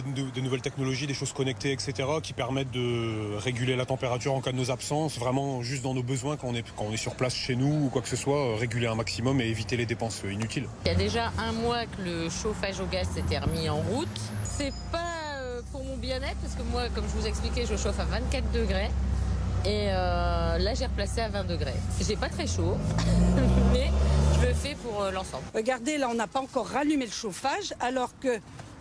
nouvelles 0.40 0.62
technologies, 0.62 1.08
des 1.08 1.14
choses 1.14 1.32
connectées, 1.32 1.72
etc., 1.72 1.94
qui 2.22 2.32
permettent 2.32 2.70
de 2.70 3.36
réguler 3.36 3.74
la 3.74 3.84
température 3.86 4.34
en 4.34 4.40
cas 4.40 4.52
de 4.52 4.56
nos 4.56 4.70
absences, 4.70 5.18
vraiment 5.18 5.62
juste 5.62 5.82
dans 5.82 5.94
nos 5.94 6.04
besoins 6.04 6.36
quand 6.36 6.46
on 6.46 6.54
est, 6.54 6.64
quand 6.76 6.84
on 6.84 6.92
est 6.92 6.96
sur 6.96 7.16
place 7.16 7.34
chez 7.34 7.56
nous 7.56 7.86
ou 7.86 7.88
quoi 7.88 8.02
que 8.02 8.08
ce 8.08 8.14
soit, 8.14 8.38
euh, 8.38 8.54
réguler 8.54 8.86
un 8.86 8.94
maximum 8.94 9.40
et 9.40 9.46
éviter 9.46 9.76
les 9.76 9.84
dépenses 9.84 10.22
euh, 10.24 10.32
inutiles. 10.32 10.68
Il 10.84 10.88
y 10.88 10.94
a 10.94 10.94
déjà 10.94 11.32
un 11.38 11.50
mois 11.50 11.86
que 11.86 12.02
le 12.04 12.30
chauffage 12.30 12.78
au 12.78 12.86
gaz 12.86 13.08
s'était 13.12 13.40
remis 13.40 13.68
en 13.68 13.78
route. 13.78 14.06
C'est 14.44 14.72
pas 14.92 15.38
euh, 15.38 15.60
pour 15.72 15.82
mon 15.82 15.96
bien-être 15.96 16.36
parce 16.36 16.54
que 16.54 16.62
moi, 16.70 16.82
comme 16.94 17.04
je 17.12 17.20
vous 17.20 17.26
expliquais, 17.26 17.66
je 17.66 17.74
chauffe 17.74 17.98
à 17.98 18.04
24 18.04 18.52
degrés. 18.52 18.90
Et 19.64 19.86
là, 19.86 20.74
j'ai 20.74 20.86
replacé 20.86 21.20
à 21.20 21.28
20 21.28 21.44
degrés. 21.44 21.74
J'ai 22.00 22.16
pas 22.16 22.28
très 22.28 22.46
chaud, 22.46 22.78
mais 23.72 23.90
je 24.36 24.46
le 24.46 24.54
fais 24.54 24.76
pour 24.76 25.02
l'ensemble. 25.12 25.42
Regardez, 25.52 25.98
là, 25.98 26.08
on 26.08 26.14
n'a 26.14 26.28
pas 26.28 26.40
encore 26.40 26.68
rallumé 26.68 27.04
le 27.04 27.12
chauffage, 27.12 27.74
alors 27.80 28.12
que 28.20 28.38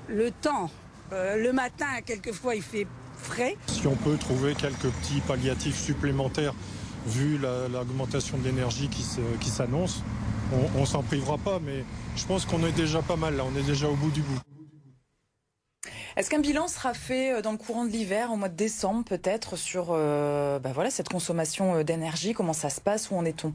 le 0.08 0.32
temps. 0.32 0.70
Euh, 1.14 1.38
le 1.42 1.54
matin, 1.54 2.02
quelquefois, 2.06 2.56
il 2.56 2.62
fait 2.62 2.88
frais. 3.18 3.58
Si 3.68 3.88
on 3.88 3.96
peut 3.96 4.18
trouver 4.18 4.56
quelques 4.56 4.90
petits 4.90 5.22
palliatifs 5.22 5.82
supplémentaires, 5.82 6.54
vu 7.08 7.38
l'augmentation 7.72 8.38
de 8.38 8.44
l'énergie 8.44 8.90
qui 8.90 9.50
s'annonce, 9.50 10.04
on, 10.54 10.82
on 10.82 10.86
s'en 10.86 11.04
privera 11.04 11.38
pas, 11.38 11.60
mais 11.64 11.84
je 12.16 12.26
pense 12.26 12.46
qu'on 12.46 12.66
est 12.66 12.72
déjà 12.72 13.02
pas 13.02 13.16
mal 13.16 13.38
là, 13.38 13.44
on 13.46 13.58
est 13.58 13.64
déjà 13.64 13.88
au 13.88 13.96
bout 13.96 14.12
du 14.12 14.22
bout. 14.22 14.40
Est-ce 16.18 16.32
qu'un 16.32 16.40
bilan 16.40 16.68
sera 16.68 16.96
fait 16.96 17.32
euh, 17.32 17.42
dans 17.44 17.52
le 17.52 17.60
courant 17.60 17.86
de 17.86 17.92
l'hiver, 17.92 18.32
au 18.32 18.38
mois 18.38 18.50
de 18.50 18.56
décembre 18.56 19.04
peut-être, 19.04 19.56
sur 19.56 19.90
euh, 19.92 20.58
bah 20.58 20.72
voilà, 20.74 20.90
cette 20.90 21.10
consommation 21.10 21.76
euh, 21.76 21.84
d'énergie? 21.84 22.34
Comment 22.34 22.54
ça 22.54 22.72
se 22.72 22.82
passe? 22.82 23.12
Où 23.12 23.16
en 23.16 23.24
est-on? 23.24 23.54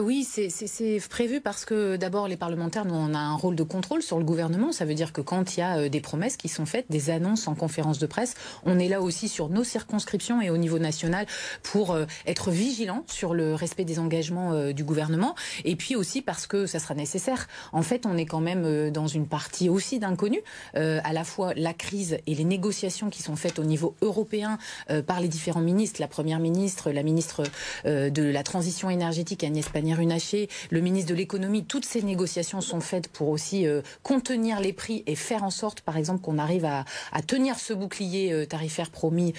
Oui, 0.00 0.24
c'est 0.24 0.98
prévu 1.08 1.40
parce 1.40 1.64
que 1.64 1.94
d'abord, 1.94 2.26
les 2.26 2.36
parlementaires, 2.36 2.86
nous, 2.86 2.94
on 2.96 3.14
a 3.14 3.18
un 3.18 3.36
rôle 3.36 3.54
de 3.54 3.62
contrôle 3.62 4.02
sur 4.02 4.18
le 4.18 4.24
gouvernement. 4.24 4.72
Ça 4.72 4.84
veut 4.84 4.94
dire 4.94 5.12
que 5.12 5.20
quand 5.20 5.56
il 5.56 5.60
y 5.60 5.62
a 5.62 5.88
des 5.88 6.00
promesses 6.00 6.36
qui 6.36 6.48
sont 6.48 6.66
faites, 6.66 6.86
des 6.90 7.10
annonces 7.10 7.46
en 7.46 7.54
conférence 7.54 8.00
de 8.00 8.06
presse, 8.06 8.34
on 8.64 8.80
est 8.80 8.88
là 8.88 9.00
aussi 9.00 9.28
sur 9.28 9.48
nos 9.48 9.62
circonscriptions 9.62 10.40
et 10.42 10.50
au 10.50 10.56
niveau 10.56 10.80
national 10.80 11.26
pour 11.62 11.96
être 12.26 12.50
vigilant 12.50 13.04
sur 13.06 13.32
le 13.32 13.54
respect 13.54 13.84
des 13.84 14.00
engagements 14.00 14.72
du 14.72 14.82
gouvernement. 14.82 15.36
Et 15.64 15.76
puis 15.76 15.94
aussi 15.94 16.20
parce 16.20 16.48
que 16.48 16.66
ça 16.66 16.80
sera 16.80 16.94
nécessaire. 16.94 17.46
En 17.72 17.82
fait, 17.82 18.06
on 18.06 18.16
est 18.16 18.26
quand 18.26 18.40
même 18.40 18.90
dans 18.90 19.06
une 19.06 19.28
partie 19.28 19.68
aussi 19.68 20.00
d'inconnu, 20.00 20.40
à 20.74 21.12
la 21.12 21.24
fois 21.24 21.52
la 21.54 21.74
crise 21.76 22.18
et 22.26 22.34
les 22.34 22.44
négociations 22.44 23.10
qui 23.10 23.22
sont 23.22 23.36
faites 23.36 23.58
au 23.58 23.64
niveau 23.64 23.94
européen 24.02 24.58
euh, 24.90 25.02
par 25.02 25.20
les 25.20 25.28
différents 25.28 25.60
ministres, 25.60 26.00
la 26.00 26.08
première 26.08 26.38
ministre, 26.38 26.90
la 26.90 27.02
ministre 27.02 27.44
euh, 27.84 28.10
de 28.10 28.22
la 28.22 28.42
transition 28.42 28.90
énergétique 28.90 29.44
Agnès 29.44 29.68
Pannier-Runacher, 29.68 30.48
le 30.70 30.80
ministre 30.80 31.10
de 31.10 31.14
l'économie, 31.14 31.64
toutes 31.64 31.84
ces 31.84 32.02
négociations 32.02 32.60
sont 32.60 32.80
faites 32.80 33.08
pour 33.08 33.28
aussi 33.28 33.66
euh, 33.66 33.82
contenir 34.02 34.60
les 34.60 34.72
prix 34.72 35.02
et 35.06 35.14
faire 35.14 35.44
en 35.44 35.50
sorte, 35.50 35.80
par 35.80 35.96
exemple, 35.96 36.20
qu'on 36.20 36.38
arrive 36.38 36.64
à, 36.64 36.84
à, 37.12 37.22
tenir 37.22 37.58
ce 37.58 37.72
bouclier 37.72 38.46
tarifaire 38.48 38.90
promis 38.90 39.32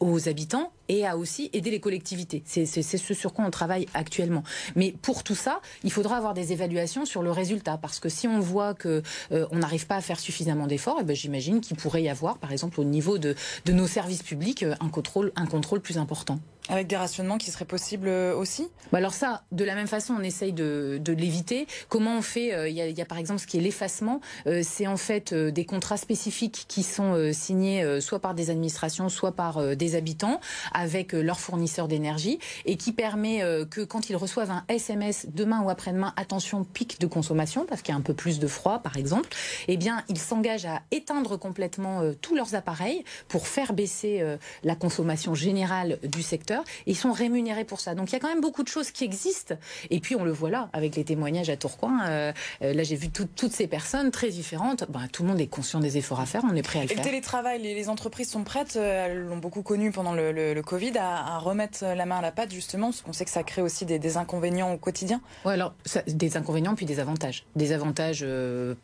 aux 0.00 0.28
habitants 0.28 0.72
et 0.88 1.06
à 1.06 1.16
aussi 1.16 1.50
aider 1.52 1.70
les 1.70 1.80
collectivités. 1.80 2.42
C'est 2.44 2.66
ce 2.66 3.14
sur 3.14 3.32
quoi 3.32 3.44
on 3.44 3.50
travaille 3.50 3.86
actuellement. 3.94 4.42
Mais 4.76 4.94
pour 5.02 5.22
tout 5.22 5.34
ça, 5.34 5.60
il 5.84 5.92
faudra 5.92 6.16
avoir 6.16 6.34
des 6.34 6.52
évaluations 6.52 7.04
sur 7.04 7.22
le 7.22 7.30
résultat, 7.30 7.78
parce 7.78 8.00
que 8.00 8.08
si 8.08 8.26
on 8.28 8.40
voit 8.40 8.74
que 8.74 9.02
euh, 9.32 9.46
on 9.50 9.58
n'arrive 9.58 9.86
pas 9.86 9.96
à 9.96 10.00
faire 10.00 10.20
suffisamment 10.20 10.66
d'efforts, 10.66 10.98
eh 11.00 11.04
ben, 11.04 11.14
j'imagine 11.16 11.60
qu'il 11.60 11.76
pourrait 11.76 12.02
y 12.02 12.08
avoir, 12.08 12.38
par 12.38 12.52
exemple, 12.52 12.80
au 12.80 12.84
niveau 12.84 13.18
de, 13.18 13.34
nos 13.68 13.86
services 13.86 14.22
publics, 14.22 14.62
euh, 14.62 14.74
un 14.80 14.88
contrôle 14.88 15.80
plus 15.80 15.98
important. 15.98 16.40
Avec 16.70 16.86
des 16.86 16.96
rationnements 16.96 17.38
qui 17.38 17.50
seraient 17.50 17.64
possibles 17.64 18.08
euh, 18.08 18.36
aussi 18.36 18.68
bah 18.92 18.98
Alors 18.98 19.14
ça, 19.14 19.42
de 19.52 19.64
la 19.64 19.74
même 19.74 19.86
façon, 19.86 20.14
on 20.18 20.22
essaye 20.22 20.52
de, 20.52 21.00
de 21.02 21.12
l'éviter. 21.14 21.66
Comment 21.88 22.18
on 22.18 22.22
fait 22.22 22.52
euh, 22.52 22.68
il 22.68 22.76
y, 22.76 22.82
a, 22.82 22.88
y, 22.88 23.00
a, 23.00 23.06
par 23.06 23.16
exemple 23.16 23.40
ce 23.40 23.46
qui 23.46 23.56
est 23.56 23.60
l'effacement. 23.60 24.20
Euh, 24.46 24.60
c'est 24.62 24.86
en 24.86 24.98
fait 24.98 25.32
des 25.32 25.64
contrats 25.64 25.96
spécifiques 25.96 26.66
qui 26.68 26.82
sont 26.82 27.32
signés 27.32 28.00
soit 28.00 28.18
par 28.18 28.34
des 28.34 28.50
administrations, 28.50 29.08
soit 29.08 29.32
par 29.32 29.76
des 29.76 29.94
habitants 29.94 30.40
avec 30.72 31.12
leurs 31.12 31.40
fournisseurs 31.40 31.88
d'énergie 31.88 32.38
et 32.66 32.76
qui 32.76 32.92
permet 32.92 33.42
que 33.70 33.82
quand 33.82 34.10
ils 34.10 34.16
reçoivent 34.16 34.50
un 34.50 34.64
SMS 34.68 35.26
demain 35.32 35.62
ou 35.62 35.70
après-demain, 35.70 36.12
attention, 36.16 36.64
pic 36.64 37.00
de 37.00 37.06
consommation 37.06 37.64
parce 37.66 37.82
qu'il 37.82 37.92
y 37.92 37.96
a 37.96 37.98
un 37.98 38.02
peu 38.02 38.14
plus 38.14 38.38
de 38.38 38.46
froid 38.46 38.80
par 38.80 38.96
exemple, 38.96 39.28
eh 39.68 39.76
bien 39.76 40.04
ils 40.08 40.18
s'engagent 40.18 40.66
à 40.66 40.82
éteindre 40.90 41.38
complètement 41.38 42.02
tous 42.20 42.34
leurs 42.34 42.54
appareils 42.54 43.04
pour 43.28 43.46
faire 43.46 43.72
baisser 43.72 44.24
la 44.62 44.74
consommation 44.74 45.34
générale 45.34 45.98
du 46.02 46.22
secteur 46.22 46.57
heures 46.58 46.64
et 46.86 46.92
ils 46.92 46.96
sont 46.96 47.12
rémunérés 47.12 47.64
pour 47.64 47.80
ça. 47.80 47.94
Donc 47.94 48.10
il 48.10 48.12
y 48.12 48.16
a 48.16 48.20
quand 48.20 48.28
même 48.28 48.40
beaucoup 48.40 48.62
de 48.62 48.68
choses 48.68 48.90
qui 48.90 49.04
existent. 49.04 49.54
Et 49.90 50.00
puis 50.00 50.16
on 50.16 50.24
le 50.24 50.32
voit 50.32 50.50
là 50.50 50.68
avec 50.72 50.96
les 50.96 51.04
témoignages 51.04 51.50
à 51.50 51.56
Tourcoing. 51.56 52.00
Euh, 52.06 52.32
euh, 52.62 52.74
là 52.74 52.82
j'ai 52.82 52.96
vu 52.96 53.08
toutes 53.10 53.52
ces 53.52 53.66
personnes 53.66 54.10
très 54.10 54.30
différentes. 54.30 54.84
Ben, 54.88 55.08
tout 55.12 55.22
le 55.22 55.30
monde 55.30 55.40
est 55.40 55.46
conscient 55.46 55.80
des 55.80 55.96
efforts 55.96 56.20
à 56.20 56.26
faire. 56.26 56.42
On 56.50 56.54
est 56.54 56.62
prêt 56.62 56.80
à 56.80 56.82
le 56.82 56.90
et 56.90 56.94
faire. 56.94 57.04
Le 57.04 57.10
télétravail, 57.10 57.62
les, 57.62 57.88
entreprises 57.88 58.30
sont 58.30 58.44
prêtes. 58.44 58.76
Elles 58.76 59.20
l'ont 59.20 59.38
beaucoup 59.38 59.62
connu 59.62 59.92
pendant 59.92 60.12
le, 60.12 60.60
Covid 60.62 60.92
à, 60.98 61.38
remettre 61.38 61.84
la 61.84 62.04
main 62.04 62.18
à 62.18 62.22
la 62.22 62.32
pâte 62.32 62.52
justement 62.52 62.88
parce 62.88 63.02
qu'on 63.02 63.12
sait 63.12 63.24
que 63.24 63.30
ça 63.30 63.42
crée 63.42 63.62
aussi 63.62 63.86
des, 63.86 64.16
inconvénients 64.16 64.72
au 64.72 64.78
quotidien. 64.78 65.20
Ouais, 65.44 65.54
alors 65.54 65.74
des 66.06 66.36
inconvénients 66.36 66.74
puis 66.74 66.86
des 66.86 67.00
avantages. 67.00 67.44
Des 67.56 67.72
avantages 67.72 68.26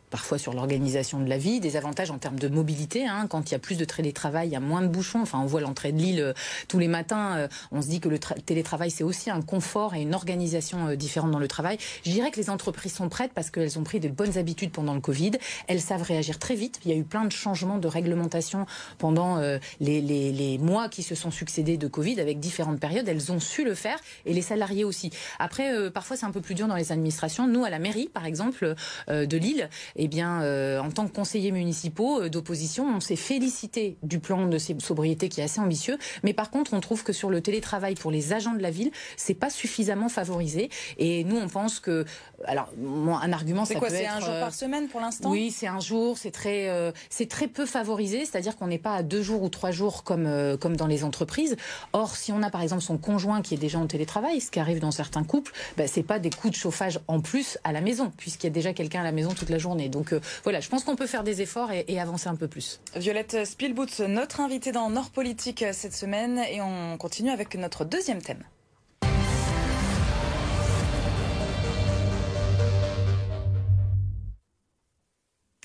parfois 0.09 0.37
sur 0.37 0.53
l'organisation 0.53 1.19
de 1.19 1.29
la 1.29 1.37
vie, 1.37 1.59
des 1.59 1.77
avantages 1.77 2.11
en 2.11 2.17
termes 2.17 2.39
de 2.39 2.47
mobilité. 2.47 3.05
Hein. 3.05 3.27
Quand 3.29 3.49
il 3.49 3.53
y 3.53 3.55
a 3.55 3.59
plus 3.59 3.77
de 3.77 3.85
télétravail, 3.85 4.47
il 4.47 4.51
y 4.51 4.55
a 4.55 4.59
moins 4.59 4.81
de 4.81 4.87
bouchons. 4.87 5.21
Enfin, 5.21 5.39
on 5.39 5.45
voit 5.45 5.61
l'entrée 5.61 5.91
de 5.91 5.97
l'île 5.97 6.33
tous 6.67 6.79
les 6.79 6.87
matins. 6.87 7.47
On 7.71 7.81
se 7.81 7.87
dit 7.87 7.99
que 7.99 8.09
le 8.09 8.19
télétravail, 8.19 8.91
c'est 8.91 9.03
aussi 9.03 9.29
un 9.29 9.41
confort 9.41 9.95
et 9.95 10.01
une 10.01 10.13
organisation 10.13 10.87
euh, 10.87 10.95
différente 10.95 11.31
dans 11.31 11.39
le 11.39 11.47
travail. 11.47 11.77
Je 12.05 12.11
dirais 12.11 12.31
que 12.31 12.39
les 12.39 12.49
entreprises 12.49 12.93
sont 12.93 13.09
prêtes 13.09 13.31
parce 13.33 13.49
qu'elles 13.49 13.77
ont 13.79 13.83
pris 13.83 13.99
de 13.99 14.09
bonnes 14.09 14.37
habitudes 14.37 14.71
pendant 14.71 14.93
le 14.93 15.01
Covid. 15.01 15.31
Elles 15.67 15.81
savent 15.81 16.01
réagir 16.01 16.39
très 16.39 16.55
vite. 16.55 16.79
Il 16.85 16.91
y 16.91 16.93
a 16.93 16.97
eu 16.97 17.03
plein 17.03 17.25
de 17.25 17.31
changements 17.31 17.77
de 17.77 17.87
réglementation 17.87 18.65
pendant 18.97 19.37
euh, 19.37 19.57
les, 19.79 20.57
mois 20.59 20.89
qui 20.89 21.03
se 21.03 21.15
sont 21.15 21.31
succédés 21.31 21.77
de 21.77 21.87
Covid 21.87 22.19
avec 22.19 22.39
différentes 22.39 22.79
périodes. 22.79 23.07
Elles 23.07 23.31
ont 23.31 23.39
su 23.39 23.65
le 23.65 23.75
faire 23.75 23.99
et 24.25 24.33
les 24.33 24.41
salariés 24.41 24.83
aussi. 24.83 25.11
Après, 25.39 25.73
euh, 25.73 25.89
parfois, 25.89 26.17
c'est 26.17 26.25
un 26.25 26.31
peu 26.31 26.41
plus 26.41 26.55
dur 26.55 26.67
dans 26.67 26.75
les 26.75 26.91
administrations. 26.91 27.47
Nous, 27.47 27.65
à 27.65 27.69
la 27.69 27.79
mairie, 27.79 28.09
par 28.13 28.25
exemple, 28.25 28.75
de 29.07 29.37
Lille, 29.37 29.69
eh 29.95 30.07
bien, 30.07 30.39
en 30.79 30.91
tant 30.91 31.07
que 31.07 31.13
conseillers 31.13 31.51
municipaux 31.51 32.29
d'opposition, 32.29 32.87
on 32.95 32.99
s'est 32.99 33.15
félicité 33.15 33.97
du 34.03 34.19
plan 34.19 34.47
de 34.47 34.57
sobriété 34.57 35.29
qui 35.29 35.41
est 35.41 35.43
assez 35.43 35.59
ambitieux. 35.59 35.97
Mais 36.23 36.33
par 36.33 36.49
contre, 36.49 36.73
on 36.73 36.79
trouve 36.79 37.03
que 37.03 37.13
sur 37.13 37.29
le 37.29 37.41
télétravail 37.45 37.95
pour 37.95 38.11
les 38.11 38.33
agents 38.33 38.53
de 38.53 38.61
la 38.61 38.71
ville, 38.71 38.91
c'est 39.17 39.33
pas 39.33 39.49
suffisamment 39.49 40.09
favorisé. 40.09 40.69
Et 40.97 41.23
nous, 41.23 41.37
on 41.37 41.47
pense 41.47 41.79
que, 41.79 42.05
alors, 42.45 42.69
un 42.77 43.31
argument, 43.31 43.65
c'est 43.65 43.75
quoi 43.75 43.89
C'est 43.89 44.07
un 44.07 44.19
jour 44.19 44.39
par 44.39 44.53
semaine 44.53 44.87
pour 44.87 45.01
l'instant? 45.01 45.29
Oui, 45.29 45.51
c'est 45.51 45.67
un 45.67 45.79
jour. 45.79 46.17
C'est 46.17 46.31
très, 46.31 46.69
euh, 46.69 46.91
c'est 47.09 47.29
très 47.29 47.47
peu 47.47 47.65
favorisé. 47.65 48.25
C'est-à-dire 48.25 48.55
qu'on 48.57 48.67
n'est 48.67 48.79
pas 48.79 48.95
à 48.95 49.03
deux 49.03 49.21
jours 49.21 49.43
ou 49.43 49.49
trois 49.49 49.71
jours 49.71 50.03
comme 50.03 50.25
euh, 50.25 50.57
comme 50.57 50.75
dans 50.75 50.87
les 50.87 51.03
entreprises. 51.03 51.55
Or, 51.93 52.15
si 52.15 52.31
on 52.31 52.41
a 52.41 52.49
par 52.49 52.61
exemple 52.61 52.81
son 52.81 52.97
conjoint 52.97 53.41
qui 53.41 53.53
est 53.53 53.57
déjà 53.57 53.79
en 53.79 53.87
télétravail, 53.87 54.41
ce 54.41 54.51
qui 54.51 54.59
arrive 54.59 54.79
dans 54.79 54.91
certains 54.91 55.23
couples, 55.23 55.53
ben, 55.77 55.87
c'est 55.87 56.03
pas 56.03 56.19
des 56.19 56.29
coûts 56.29 56.49
de 56.49 56.55
chauffage 56.55 56.99
en 57.07 57.21
plus 57.21 57.57
à 57.63 57.71
la 57.71 57.81
maison, 57.81 58.11
puisqu'il 58.17 58.47
y 58.47 58.49
a 58.49 58.53
déjà 58.53 58.73
quelqu'un 58.73 59.01
à 59.01 59.03
la 59.03 59.11
maison 59.11 59.33
toute 59.33 59.49
la 59.49 59.57
journée. 59.57 59.89
Donc 59.89 60.13
euh, 60.13 60.19
voilà, 60.43 60.59
je 60.59 60.69
pense 60.69 60.83
qu'on 60.83 60.95
peut 60.95 61.07
faire 61.07 61.23
des 61.23 61.41
efforts 61.41 61.71
et, 61.71 61.85
et, 61.87 61.99
avancer 61.99 62.27
un 62.27 62.35
peu 62.35 62.47
plus. 62.47 62.79
Violette 62.95 63.45
Spielboots, 63.45 64.07
notre 64.07 64.39
invitée 64.39 64.71
dans 64.71 64.89
Nord 64.89 65.09
Politique 65.09 65.63
cette 65.71 65.93
semaine, 65.93 66.41
et 66.51 66.61
on 66.61 66.97
continue 66.97 67.31
avec 67.35 67.55
notre 67.55 67.83
deuxième 67.83 68.21
thème. 68.21 68.43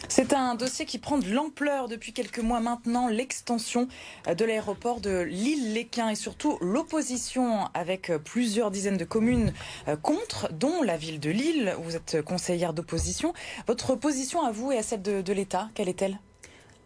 C'est 0.09 0.33
un 0.33 0.57
dossier 0.57 0.87
qui 0.87 0.99
prend 0.99 1.19
de 1.19 1.31
l'ampleur 1.31 1.87
depuis 1.87 2.13
quelques 2.13 2.41
mois 2.41 2.59
maintenant, 2.59 3.07
l'extension 3.07 3.87
de 4.27 4.45
l'aéroport 4.45 5.01
de 5.01 5.21
l'île-Léquin 5.21 6.09
et 6.09 6.17
surtout 6.17 6.59
l'opposition 6.61 7.69
avec 7.75 8.11
plusieurs 8.25 8.73
dizaines 8.73 8.97
de 8.97 9.05
communes 9.05 9.53
euh, 9.87 9.97
contre, 9.97 10.53
dont 10.53 10.83
la 10.83 10.97
ville 10.97 11.21
de 11.21 11.31
Lille. 11.31 11.77
Vous 11.79 11.95
êtes 11.95 12.23
conseillère 12.23 12.73
d'opposition. 12.73 13.33
Votre 13.69 13.95
position 13.95 14.43
à 14.43 14.51
vous 14.51 14.73
et 14.73 14.79
à 14.79 14.83
celle 14.83 15.03
de 15.03 15.33
l'État, 15.33 15.69
quelle 15.75 15.89
est-elle? 15.89 16.19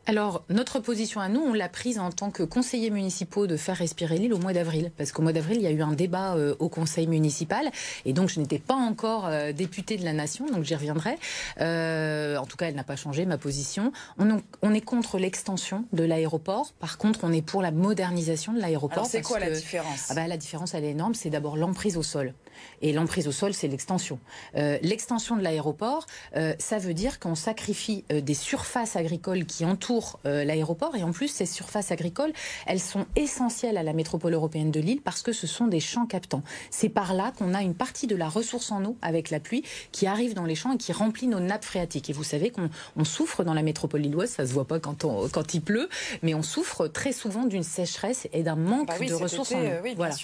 Alors, 0.06 0.44
notre 0.50 0.80
position 0.80 1.20
à 1.20 1.28
nous, 1.28 1.40
on 1.40 1.54
l'a 1.54 1.70
prise 1.70 1.98
en 1.98 2.10
tant 2.10 2.30
que 2.30 2.42
conseillers 2.42 2.90
municipaux 2.90 3.46
de 3.46 3.56
faire 3.56 3.76
respirer 3.76 4.18
l'île 4.18 4.34
au 4.34 4.38
mois 4.38 4.52
d'avril. 4.52 4.92
Parce 4.98 5.12
qu'au 5.12 5.22
mois 5.22 5.32
d'avril, 5.32 5.56
il 5.56 5.62
y 5.62 5.66
a 5.66 5.70
eu 5.70 5.80
un 5.80 5.92
débat 5.92 6.36
euh, 6.36 6.54
au 6.58 6.68
conseil 6.68 7.06
municipal. 7.06 7.70
Et 8.04 8.12
donc, 8.12 8.28
je 8.28 8.38
n'étais 8.38 8.58
pas 8.58 8.74
encore 8.74 9.26
euh, 9.26 9.52
députée 9.52 9.96
de 9.96 10.04
la 10.04 10.12
nation, 10.12 10.46
donc 10.46 10.64
j'y 10.64 10.74
reviendrai. 10.74 11.16
Euh, 11.60 12.36
en 12.36 12.44
tout 12.44 12.58
cas, 12.58 12.66
elle 12.66 12.74
n'a 12.74 12.84
pas 12.84 12.96
changé 12.96 13.24
ma 13.24 13.38
position. 13.38 13.92
On, 14.18 14.42
on 14.60 14.74
est 14.74 14.82
contre 14.82 15.18
l'extension 15.18 15.86
de 15.94 16.04
l'aéroport. 16.04 16.72
Par 16.80 16.98
contre, 16.98 17.20
on 17.22 17.32
est 17.32 17.42
pour 17.42 17.62
la 17.62 17.70
modernisation 17.70 18.52
de 18.52 18.60
l'aéroport. 18.60 18.98
Alors, 18.98 19.06
c'est 19.06 19.22
quoi 19.22 19.38
la 19.38 19.50
différence? 19.50 20.08
Ah 20.10 20.14
bah, 20.14 20.26
La 20.26 20.36
différence, 20.36 20.74
elle 20.74 20.84
est 20.84 20.90
énorme. 20.90 21.14
C'est 21.14 21.30
d'abord 21.30 21.56
l'emprise 21.56 21.96
au 21.96 22.02
sol. 22.02 22.34
Et 22.82 22.92
l'emprise 22.92 23.28
au 23.28 23.32
sol, 23.32 23.54
c'est 23.54 23.68
l'extension. 23.68 24.18
Euh, 24.56 24.78
l'extension 24.82 25.36
de 25.36 25.42
l'aéroport, 25.42 26.06
euh, 26.36 26.54
ça 26.58 26.78
veut 26.78 26.94
dire 26.94 27.18
qu'on 27.18 27.34
sacrifie 27.34 28.04
euh, 28.12 28.20
des 28.20 28.34
surfaces 28.34 28.96
agricoles 28.96 29.44
qui 29.46 29.64
entourent 29.64 30.18
l'aéroport. 30.24 30.96
Et 30.96 31.02
en 31.02 31.12
plus, 31.12 31.28
ces 31.28 31.46
surfaces 31.46 31.90
agricoles, 31.90 32.32
elles 32.66 32.80
sont 32.80 33.06
essentielles 33.16 33.76
à 33.76 33.82
la 33.82 33.92
métropole 33.92 34.34
européenne 34.34 34.70
de 34.70 34.80
Lille 34.80 35.00
parce 35.02 35.22
que 35.22 35.32
ce 35.32 35.46
sont 35.46 35.66
des 35.66 35.80
champs 35.80 36.06
captants. 36.06 36.42
C'est 36.70 36.88
par 36.88 37.14
là 37.14 37.32
qu'on 37.36 37.54
a 37.54 37.62
une 37.62 37.74
partie 37.74 38.06
de 38.06 38.16
la 38.16 38.28
ressource 38.28 38.70
en 38.70 38.84
eau 38.84 38.96
avec 39.02 39.30
la 39.30 39.40
pluie 39.40 39.64
qui 39.92 40.06
arrive 40.06 40.34
dans 40.34 40.44
les 40.44 40.54
champs 40.54 40.72
et 40.72 40.78
qui 40.78 40.92
remplit 40.92 41.26
nos 41.26 41.40
nappes 41.40 41.64
phréatiques. 41.64 42.10
Et 42.10 42.12
vous 42.12 42.24
savez 42.24 42.50
qu'on 42.50 43.04
souffre 43.04 43.44
dans 43.44 43.54
la 43.54 43.62
métropole 43.62 44.00
lilloise, 44.00 44.30
ça 44.30 44.46
se 44.46 44.52
voit 44.52 44.66
pas 44.66 44.80
quand, 44.80 45.04
on, 45.04 45.28
quand 45.28 45.54
il 45.54 45.60
pleut, 45.60 45.88
mais 46.22 46.34
on 46.34 46.42
souffre 46.42 46.86
très 46.88 47.12
souvent 47.12 47.44
d'une 47.44 47.62
sécheresse 47.62 48.28
et 48.32 48.42
d'un 48.42 48.56
manque 48.56 48.88
bah 48.88 48.98
de 48.98 49.14
ressources 49.14 49.52
en 49.52 49.60
eau. 49.60 49.94
voilà. 49.96 50.14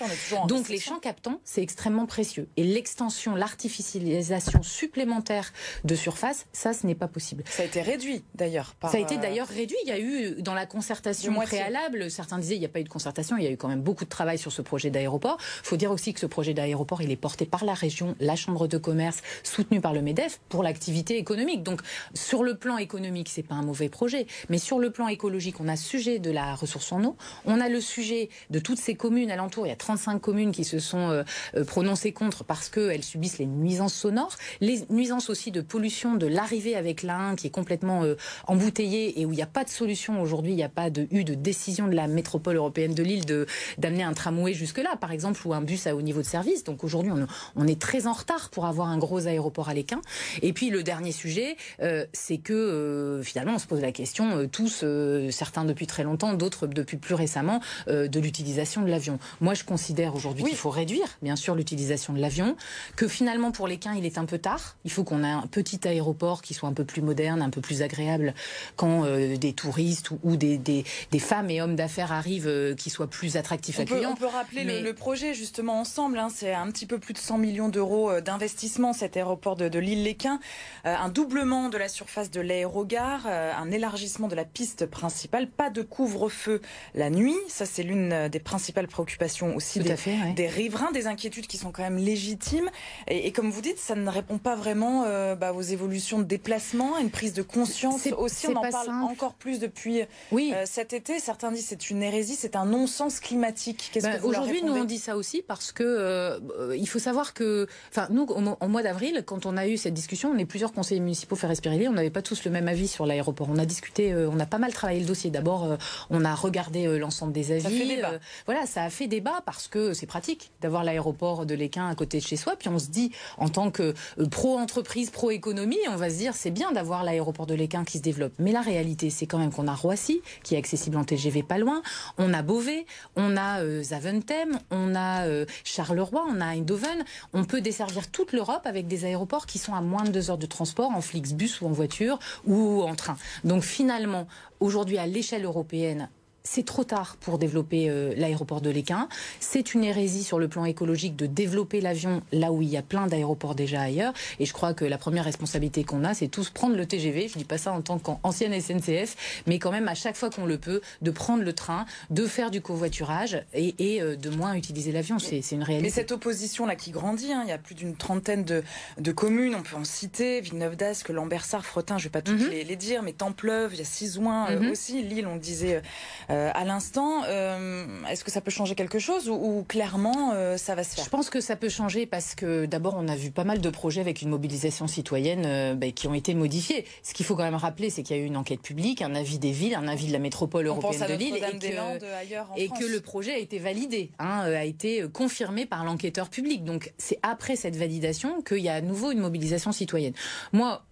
Donc 0.47 0.69
les 0.69 0.79
champs 0.79 0.99
captants, 0.99 1.41
c'est 1.45 1.63
extrêmement 1.63 2.07
précieux. 2.31 2.49
Et 2.57 2.65
l'extension, 2.65 3.35
l'artificialisation 3.35 4.63
supplémentaire 4.63 5.53
de 5.85 5.95
surface, 5.97 6.47
ça, 6.53 6.73
ce 6.73 6.87
n'est 6.87 6.95
pas 6.95 7.09
possible. 7.09 7.43
Ça 7.49 7.63
a 7.63 7.67
été 7.67 7.83
réduit 7.83 8.23
d'ailleurs. 8.35 8.77
Ça 8.83 8.99
a 8.99 9.01
été 9.01 9.17
euh, 9.17 9.21
d'ailleurs 9.21 9.49
réduit. 9.49 9.77
Il 9.85 9.89
y 9.89 9.93
a 9.93 9.99
eu 9.99 10.41
dans 10.43 10.55
la 10.55 10.67
concertation 10.67 11.35
préalable, 11.35 12.11
certains 12.11 12.39
disaient 12.39 12.55
il 12.55 12.61
n'y 12.61 12.67
a 12.67 12.69
pas 12.69 12.81
eu 12.81 12.85
de 12.85 12.89
concertation, 12.89 13.37
il 13.37 13.45
y 13.45 13.47
a 13.47 13.51
eu 13.51 13.57
quand 13.57 13.69
même 13.69 13.83
beaucoup 13.83 14.05
de 14.05 14.11
travail 14.11 14.39
sur 14.39 14.53
ce 14.53 14.63
projet 14.63 14.91
d'aéroport. 14.91 15.39
Il 15.63 15.67
faut 15.67 15.77
dire 15.77 15.91
aussi 15.91 16.15
que 16.15 16.21
ce 16.21 16.27
projet 16.27 16.55
d'aéroport, 16.55 17.03
il 17.03 17.11
est 17.11 17.17
porté 17.17 17.47
par 17.47 17.65
la 17.65 17.75
région, 17.75 18.15
la 18.21 18.37
Chambre 18.37 18.69
de 18.69 18.79
commerce, 18.79 19.23
soutenu 19.43 19.81
par 19.81 19.93
le 19.93 20.03
MEDEF 20.03 20.41
pour 20.49 20.63
l'activité 20.63 21.19
économique. 21.19 21.63
Donc 21.63 21.81
sur 22.15 22.45
le 22.45 22.57
plan 22.57 22.79
économique, 22.79 23.29
c'est 23.29 23.43
pas 23.43 23.57
un 23.57 23.63
mauvais 23.63 23.89
projet, 23.89 24.27
mais 24.49 24.59
sur 24.59 24.79
le 24.79 24.91
plan 24.91 25.09
écologique, 25.09 25.61
on 25.61 25.69
a 25.69 25.77
sujet 25.77 26.21
de 26.21 26.31
la 26.31 26.55
ressource 26.55 26.93
en 26.93 27.03
eau, 27.05 27.17
on 27.45 27.61
a 27.61 27.69
le 27.69 27.81
sujet 27.81 28.29
de 28.51 28.61
toutes 28.61 28.79
ces 28.79 28.95
communes 28.95 29.31
alentours. 29.31 29.67
Il 29.67 29.71
y 29.71 29.73
a 29.73 29.77
35 29.77 30.21
communes 30.21 30.53
qui 30.53 30.65
se 30.65 30.79
sont 30.79 31.11
euh, 31.11 31.23
euh, 31.57 31.65
prononcées 31.65 32.13
contre 32.21 32.45
parce 32.45 32.69
qu'elles 32.69 33.03
subissent 33.03 33.39
les 33.39 33.47
nuisances 33.47 33.95
sonores, 33.95 34.37
les 34.61 34.83
nuisances 34.91 35.31
aussi 35.31 35.51
de 35.51 35.63
pollution 35.63 36.17
de 36.17 36.27
l'arrivée 36.27 36.77
avec 36.77 37.03
l'A1 37.03 37.35
qui 37.35 37.47
est 37.47 37.51
complètement 37.51 38.05
euh, 38.05 38.15
embouteillé 38.47 39.21
et 39.21 39.25
où 39.25 39.33
il 39.33 39.37
n'y 39.37 39.43
a 39.43 39.47
pas 39.47 39.65
de 39.65 39.71
solution 39.71 40.21
aujourd'hui, 40.21 40.53
il 40.53 40.57
n'y 40.57 40.63
a 40.63 40.69
pas 40.69 40.91
de, 40.91 41.09
eu 41.11 41.25
de 41.25 41.33
décision 41.33 41.89
de 41.89 41.95
la 41.95 42.09
métropole 42.09 42.57
européenne 42.57 42.93
de 42.93 43.03
Lille 43.03 43.25
de 43.25 43.47
d'amener 43.79 44.03
un 44.03 44.13
tramway 44.13 44.53
jusque-là, 44.53 44.97
par 45.01 45.13
exemple, 45.13 45.41
ou 45.47 45.55
un 45.55 45.63
bus 45.63 45.87
à 45.87 45.97
haut 45.97 46.03
niveau 46.03 46.21
de 46.21 46.27
service. 46.27 46.63
Donc 46.63 46.85
aujourd'hui, 46.85 47.11
on, 47.11 47.27
on, 47.57 47.67
est 47.67 47.81
très 47.81 48.07
en 48.07 48.13
retard 48.13 48.51
pour 48.51 48.67
avoir 48.67 48.89
un 48.89 48.99
gros 48.99 49.27
aéroport 49.27 49.71
à 49.71 49.75
l'Équin. 49.75 50.03
Et 50.43 50.53
puis 50.53 50.69
le 50.69 50.83
dernier 50.83 51.13
sujet, 51.13 51.57
euh, 51.81 52.05
c'est 52.13 52.39
que 52.39 52.53
euh, 52.53 53.23
finalement, 53.23 53.55
on 53.55 53.59
se 53.59 53.67
pose 53.67 53.81
la 53.81 53.93
question, 53.93 54.47
tous, 54.49 54.85
certains 55.31 55.65
depuis 55.65 55.87
très 55.87 56.05
longtemps, 56.05 56.35
d'autres 56.35 56.67
depuis 56.67 56.99
plus 56.99 57.15
récemment, 57.15 57.61
de 57.87 58.21
l'utilisation 58.21 58.83
de 58.83 58.89
l'avion. 58.89 59.19
Moi, 59.41 59.55
je 59.55 59.65
considère 59.65 60.15
aujourd'hui 60.15 60.45
qu'il 60.45 60.57
faut 60.57 60.71
réduire, 60.71 61.07
bien 61.23 61.37
sûr, 61.37 61.55
l'utilisation 61.55 62.00
de 62.09 62.21
l'avion, 62.21 62.57
que 62.97 63.09
finalement 63.09 63.53
pour 63.53 63.69
les 63.69 63.79
quins 63.79 63.95
il 63.95 64.07
est 64.07 64.19
un 64.19 64.25
peu 64.25 64.39
tard. 64.39 64.77
Il 64.85 64.91
faut 64.91 65.05
qu'on 65.05 65.23
ait 65.25 65.31
un 65.31 65.47
petit 65.47 65.87
aéroport 65.87 66.43
qui 66.43 66.55
soit 66.55 66.69
un 66.69 66.73
peu 66.73 66.85
plus 66.85 67.03
moderne, 67.03 67.43
un 67.43 67.51
peu 67.51 67.61
plus 67.61 67.83
agréable 67.83 68.35
quand 68.77 69.05
euh, 69.05 69.37
des 69.37 69.53
touristes 69.53 70.11
ou, 70.23 70.37
des, 70.37 70.59
des, 70.59 70.85
femmes 71.19 71.51
et 71.51 71.61
hommes 71.61 71.77
d'affaires 71.77 72.13
arrivent 72.13 72.49
euh, 72.49 72.75
qui 72.75 72.91
soient 72.91 73.09
plus 73.09 73.37
attractifs 73.37 73.79
on 73.79 73.83
accueillants. 73.83 74.15
Peut, 74.15 74.27
on 74.27 74.29
peut 74.29 74.35
rappeler 74.35 74.81
le, 74.81 74.95
projet 74.95 75.35
justement 75.35 75.81
ensemble. 75.81 76.19
Hein. 76.19 76.29
c'est 76.35 76.53
un 76.53 76.71
petit 76.71 76.87
peu 76.87 76.99
plus 76.99 77.15
de 77.15 77.19
100 77.19 77.39
millions 77.39 77.69
d'euros 77.69 78.11
euh, 78.11 78.21
d'investissement 78.21 78.93
cet 78.93 79.17
aéroport 79.17 79.57
de, 79.57 79.69
de 79.69 79.79
l'île-les-Quins, 79.79 80.41
un 80.85 81.09
doublement 81.09 81.69
de 81.69 81.79
la 81.79 81.89
surface 81.89 82.31
de 82.31 82.41
l'aérogare, 82.41 83.27
un 83.27 83.71
élargissement 83.71 84.29
de 84.29 84.35
la 84.35 84.45
piste 84.45 84.87
principale, 84.87 85.49
pas 85.49 85.71
de 85.71 85.83
couvre-feu 85.83 86.61
la 86.95 87.11
nuit. 87.11 87.37
Ça 87.49 87.67
c'est 87.67 87.83
l'une 87.83 88.29
des 88.29 88.41
principales 88.41 88.89
préoccupations 88.89 89.55
aussi 89.57 89.81
des, 89.81 89.95
des 90.35 90.47
riverains, 90.49 90.91
des 90.93 91.07
inquiétudes 91.07 91.47
qui 91.47 91.57
sont 91.57 91.73
quand 91.73 91.83
même 91.83 91.90
légitime. 91.99 92.71
Et, 93.09 93.33
comme 93.33 93.51
vous 93.51 93.61
dites, 93.61 93.79
ça 93.79 93.95
ne 93.95 94.09
répond 94.09 94.39
pas 94.39 94.55
vraiment 94.55 95.05
euh, 95.07 95.35
bah, 95.35 95.53
aux 95.53 95.63
évolutions 95.63 96.19
de 96.19 96.25
déplacement, 96.25 96.97
à 96.97 97.01
une 97.01 97.11
prise 97.11 97.33
de 97.33 97.43
conscience 97.43 98.07
aussi. 98.19 98.47
On 98.49 98.57
en 98.57 98.71
parle 98.71 98.91
encore 98.91 99.35
plus 99.35 99.59
depuis 99.59 100.03
oui. 100.33 100.53
Euh, 100.55 100.65
cet 100.67 100.93
été. 100.93 101.19
Certains 101.19 101.53
disent 101.53 101.67
c'est 101.69 101.91
une 101.91 102.03
hérésie, 102.03 102.37
c'est 102.37 102.57
un 102.57 102.65
non-sens 102.65 103.21
climatique. 103.21 103.91
Qu'est-ce 103.93 104.07
bah, 104.07 104.19
que 104.19 104.25
Aujourd'hui, 104.25 104.63
nous 104.63 104.73
on 104.73 104.85
dit 104.85 104.99
ça 104.99 105.17
aussi 105.17 105.43
parce 105.43 105.73
que 105.73 105.85
euh, 105.85 106.77
il 106.77 106.89
faut 106.89 106.99
savoir 106.99 107.35
que, 107.35 107.67
enfin, 107.91 108.09
nous 108.11 108.27
en 108.27 108.69
mois 108.69 108.83
d'avril, 108.83 109.23
quand 109.27 109.47
on 109.47 109.57
a 109.57 109.67
eu 109.67 109.77
cette 109.77 109.95
discussion, 109.95 110.31
on 110.35 110.39
est 110.39 110.45
plusieurs 110.45 110.73
conseillers 110.73 111.01
municipaux 111.01 111.37
faire 111.37 111.49
respirer 111.49 111.71
on 111.89 111.93
n'avait 111.93 112.11
pas 112.11 112.23
tous 112.23 112.45
le 112.45 112.51
même 112.51 112.69
avis 112.69 112.89
sur 112.89 113.07
l'aéroport. 113.07 113.49
On 113.49 113.57
a 113.57 113.65
discuté, 113.65 114.15
on 114.15 114.39
a 114.41 114.47
pas 114.47 114.59
mal 114.59 114.73
travaillé 114.73 115.01
le 115.01 115.07
dossier. 115.07 115.31
D'abord, 115.31 115.77
on 116.11 116.25
a 116.25 116.35
regardé 116.35 116.99
l'ensemble 116.99 117.33
des 117.33 117.53
avis. 117.53 117.63
Ça 117.63 117.71
fait 117.71 117.87
débat. 117.87 118.13
voilà, 118.47 118.67
ça 118.67 118.83
a 118.83 118.91
fait 118.91 119.07
débat 119.07 119.43
parce 119.47 119.69
que 119.69 119.93
c'est 119.93 120.07
pratique 120.07 120.51
d'avoir 120.61 120.85
l'aéroport 120.85 121.47
de 121.47 121.55
l'Équin 121.55 121.80
À 121.89 121.95
côté 121.95 122.19
de 122.19 122.25
chez 122.25 122.37
soi, 122.37 122.57
puis 122.57 122.69
on 122.69 122.79
se 122.79 122.89
dit, 122.89 123.13
en 123.39 123.49
tant 123.49 123.71
que 123.71 123.95
euh, 124.19 124.27
pro-entreprise, 124.27 125.11
pro-économie, 125.11 125.79
on 125.89 125.97
va 125.97 126.11
se 126.11 126.17
dire, 126.17 126.35
c'est 126.35 126.51
bien 126.51 126.73
d'avoir 126.73 127.05
l'aéroport 127.05 127.47
de 127.47 127.55
Léquin 127.55 127.85
qui 127.85 127.99
se 127.99 128.03
développe. 128.03 128.33
Mais 128.39 128.53
la 128.53 128.61
réalité, 128.61 129.11
c'est 129.11 129.27
quand 129.27 129.39
même 129.39 129.53
qu'on 129.53 129.69
a 129.69 129.75
Roissy, 129.75 130.21
qui 130.43 130.55
est 130.55 130.59
accessible 130.59 130.97
en 130.97 131.05
TGV 131.05 131.43
pas 131.43 131.59
loin, 131.59 131.83
on 132.19 132.33
a 132.35 132.43
Beauvais, 132.43 132.87
on 133.17 133.37
a 133.37 133.61
euh, 133.63 133.83
Zaventem, 133.83 134.59
on 134.71 134.95
a 134.95 135.27
euh, 135.27 135.47
Charleroi, 135.65 136.25
on 136.29 136.41
a 136.41 136.47
Eindhoven. 136.47 137.05
On 137.33 137.45
peut 137.45 137.61
desservir 137.61 138.11
toute 138.11 138.33
l'Europe 138.33 138.63
avec 138.65 138.87
des 138.87 139.05
aéroports 139.05 139.47
qui 139.47 139.59
sont 139.59 139.75
à 139.75 139.81
moins 139.81 140.05
de 140.05 140.11
deux 140.11 140.31
heures 140.31 140.39
de 140.39 140.47
transport 140.47 140.91
en 140.91 141.01
Flixbus 141.01 141.61
ou 141.61 141.67
en 141.67 141.73
voiture 141.73 142.19
ou 142.47 142.83
en 142.83 142.95
train. 142.95 143.17
Donc 143.45 143.63
finalement, 143.63 144.27
aujourd'hui, 144.61 144.99
à 144.99 145.07
l'échelle 145.07 145.45
européenne, 145.45 146.09
c'est 146.43 146.65
trop 146.65 146.85
tard 146.85 147.17
pour 147.21 147.39
développer 147.39 147.91
euh, 147.91 148.15
l'aéroport 148.17 148.61
de 148.61 148.71
Léquin. 148.71 149.09
C'est 149.41 149.75
une 149.75 149.85
hérésie 149.85 150.25
sur 150.25 150.39
le 150.39 150.49
plan 150.49 150.65
écologique 150.65 151.17
de 151.17 151.27
développer 151.27 151.81
l'avion 151.81 152.23
là 152.33 152.53
où 152.53 152.63
il 152.63 152.69
y 152.69 152.77
a 152.77 152.83
plein 152.83 153.07
d'aéroports 153.07 153.55
déjà 153.55 153.83
ailleurs. 153.83 154.13
Et 154.39 154.47
je 154.47 154.53
crois 154.53 154.75
que 154.75 154.85
la 154.85 154.99
première 154.99 155.25
responsabilité 155.25 155.85
qu'on 155.85 156.05
a, 156.05 156.15
c'est 156.15 156.29
tous 156.29 156.51
prendre 156.51 156.77
le 156.77 156.87
TGV. 156.87 157.29
Je 157.29 157.39
dis 157.39 157.45
pas 157.45 157.59
ça 157.59 157.73
en 157.73 157.83
tant 157.83 157.99
qu'ancienne 157.99 158.59
SNCF, 158.59 159.43
mais 159.47 159.59
quand 159.59 159.71
même 159.71 159.89
à 159.89 159.95
chaque 159.95 160.17
fois 160.17 160.31
qu'on 160.31 160.47
le 160.47 160.59
peut, 160.59 160.81
de 161.03 161.11
prendre 161.11 161.43
le 161.43 161.53
train, 161.53 161.85
de 162.09 162.27
faire 162.27 162.51
du 162.51 162.61
covoiturage 162.61 163.45
et, 163.53 163.75
et 163.79 164.03
euh, 164.03 164.17
de 164.17 164.31
moins 164.31 164.55
utiliser 164.55 164.93
l'avion. 164.93 165.19
C'est 165.19 165.39
une 165.53 165.63
réalité. 165.63 165.89
Mais 165.89 165.91
cette 165.91 166.13
opposition 166.13 166.67
là 166.67 166.75
qui 166.75 166.91
grandit, 166.91 167.33
hein, 167.33 167.43
il 167.45 167.51
y 167.51 167.53
a 167.53 167.59
plus 167.59 167.75
d'une 167.75 167.97
trentaine 167.97 168.45
de, 168.45 168.63
de, 168.99 169.13
communes. 169.13 169.55
On 169.55 169.63
peut 169.63 169.77
en 169.77 169.85
citer 169.85 170.41
Villeneuve 170.41 170.77
d'Ascq, 170.77 171.11
Lambersart, 171.11 171.65
Fretin. 171.65 171.99
Je 171.99 172.05
vais 172.05 172.11
pas 172.11 172.23
toutes 172.23 172.41
mhm. 172.41 172.51
les, 172.51 172.65
les, 172.65 172.77
dire, 172.77 173.03
mais 173.03 173.13
Templeuve, 173.13 173.75
il 173.75 173.79
y 173.79 173.83
a 173.83 173.85
Sizouin 173.85 174.51
mm 174.51 174.71
aussi, 174.71 175.03
Lille, 175.03 175.27
on 175.27 175.35
le 175.35 175.41
disait. 175.41 175.83
Euh, 176.31 176.51
à 176.55 176.65
l'instant. 176.65 177.25
Euh, 177.27 177.87
est-ce 178.09 178.25
que 178.25 178.31
ça 178.31 178.41
peut 178.41 178.51
changer 178.51 178.75
quelque 178.75 178.99
chose 178.99 179.29
ou, 179.29 179.65
clairement 179.67 180.33
euh, 180.35 180.57
ça 180.57 180.75
va 180.75 180.85
se 180.85 180.95
faire 180.95 181.05
Je 181.05 181.11
pense 181.11 181.29
que 181.29 181.41
ça 181.41 181.57
peut 181.57 181.69
changer 181.69 182.07
parce 182.07 182.35
que 182.35 182.67
d'abord 182.67 182.95
on 182.97 183.09
a 183.09 183.17
vu 183.17 183.31
pas 183.31 183.45
mal 183.45 183.61
de 183.61 183.71
projets 183.71 184.01
avec 184.01 184.23
une 184.23 184.29
mobilisation 184.29 184.87
citoyenne 184.87 185.77
bah, 185.77 185.91
qui 185.91 186.07
ont 186.07 186.15
été 186.15 186.35
modifiés. 186.35 186.85
Ce 187.03 187.15
qu'il 187.15 187.27
faut 187.27 187.35
quand 187.35 187.45
même 187.45 187.55
rappeler, 187.55 187.91
c'est 187.91 188.03
qu'il 188.03 188.17
y 188.17 188.21
a 188.21 188.23
eu 188.23 188.27
une 188.27 188.37
enquête 188.37 188.63
publique, 188.63 189.03
un 189.03 189.15
avis 189.15 189.39
des 189.39 189.53
villes, 189.53 189.75
un 189.75 189.89
avis 189.89 190.07
de 190.07 190.13
la 190.13 190.19
métropole 190.19 190.67
européenne 190.67 191.09
de 191.09 191.15
Lille 191.15 191.37
et, 191.37 191.41
que, 191.41 192.61
et 192.61 192.69
que, 192.69 192.85
le 192.85 193.01
projet 193.01 193.33
a 193.33 193.39
été 193.39 193.59
validé, 193.59 194.11
hein, 194.19 194.43
a 194.45 194.65
été 194.65 195.05
confirmé 195.13 195.67
par 195.67 195.85
l'enquêteur 195.85 196.29
public. 196.29 196.65
Donc 196.65 196.93
c'est 196.99 197.19
après 197.23 197.57
cette 197.57 197.77
validation 197.77 198.43
qu'il 198.43 198.59
y 198.59 198.69
a 198.69 198.75
à 198.75 198.81
nouveau 198.81 199.11
une 199.11 199.21
mobilisation 199.21 199.73
citoyenne. 199.73 200.15
Moi, 200.53 200.83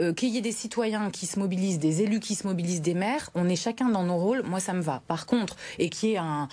euh, 0.00 0.12
qu'il 0.14 0.30
y 0.30 0.38
ait 0.38 0.42
des 0.42 0.52
citoyens 0.52 1.10
qui 1.10 1.26
se 1.26 1.38
mobilisent, 1.38 1.78
des 1.78 2.02
élus 2.02 2.20
qui 2.20 2.34
se 2.34 2.46
mobilisent, 2.46 2.80
des 2.80 2.94
maires, 2.94 3.30
on 3.34 3.48
est 3.48 3.56
chacun 3.56 3.90
dans 3.90 4.04
nos 4.04 4.16
rôles, 4.16 4.42
moi 4.42 4.58
ça 4.58 4.72
me 4.72 4.80
va. 4.80 5.02
Par 5.06 5.26
contre, 5.26 5.56
et 5.78 5.90
qu'il 5.90 6.10
y 6.10 6.12
ait 6.14 6.18
un, 6.18 6.48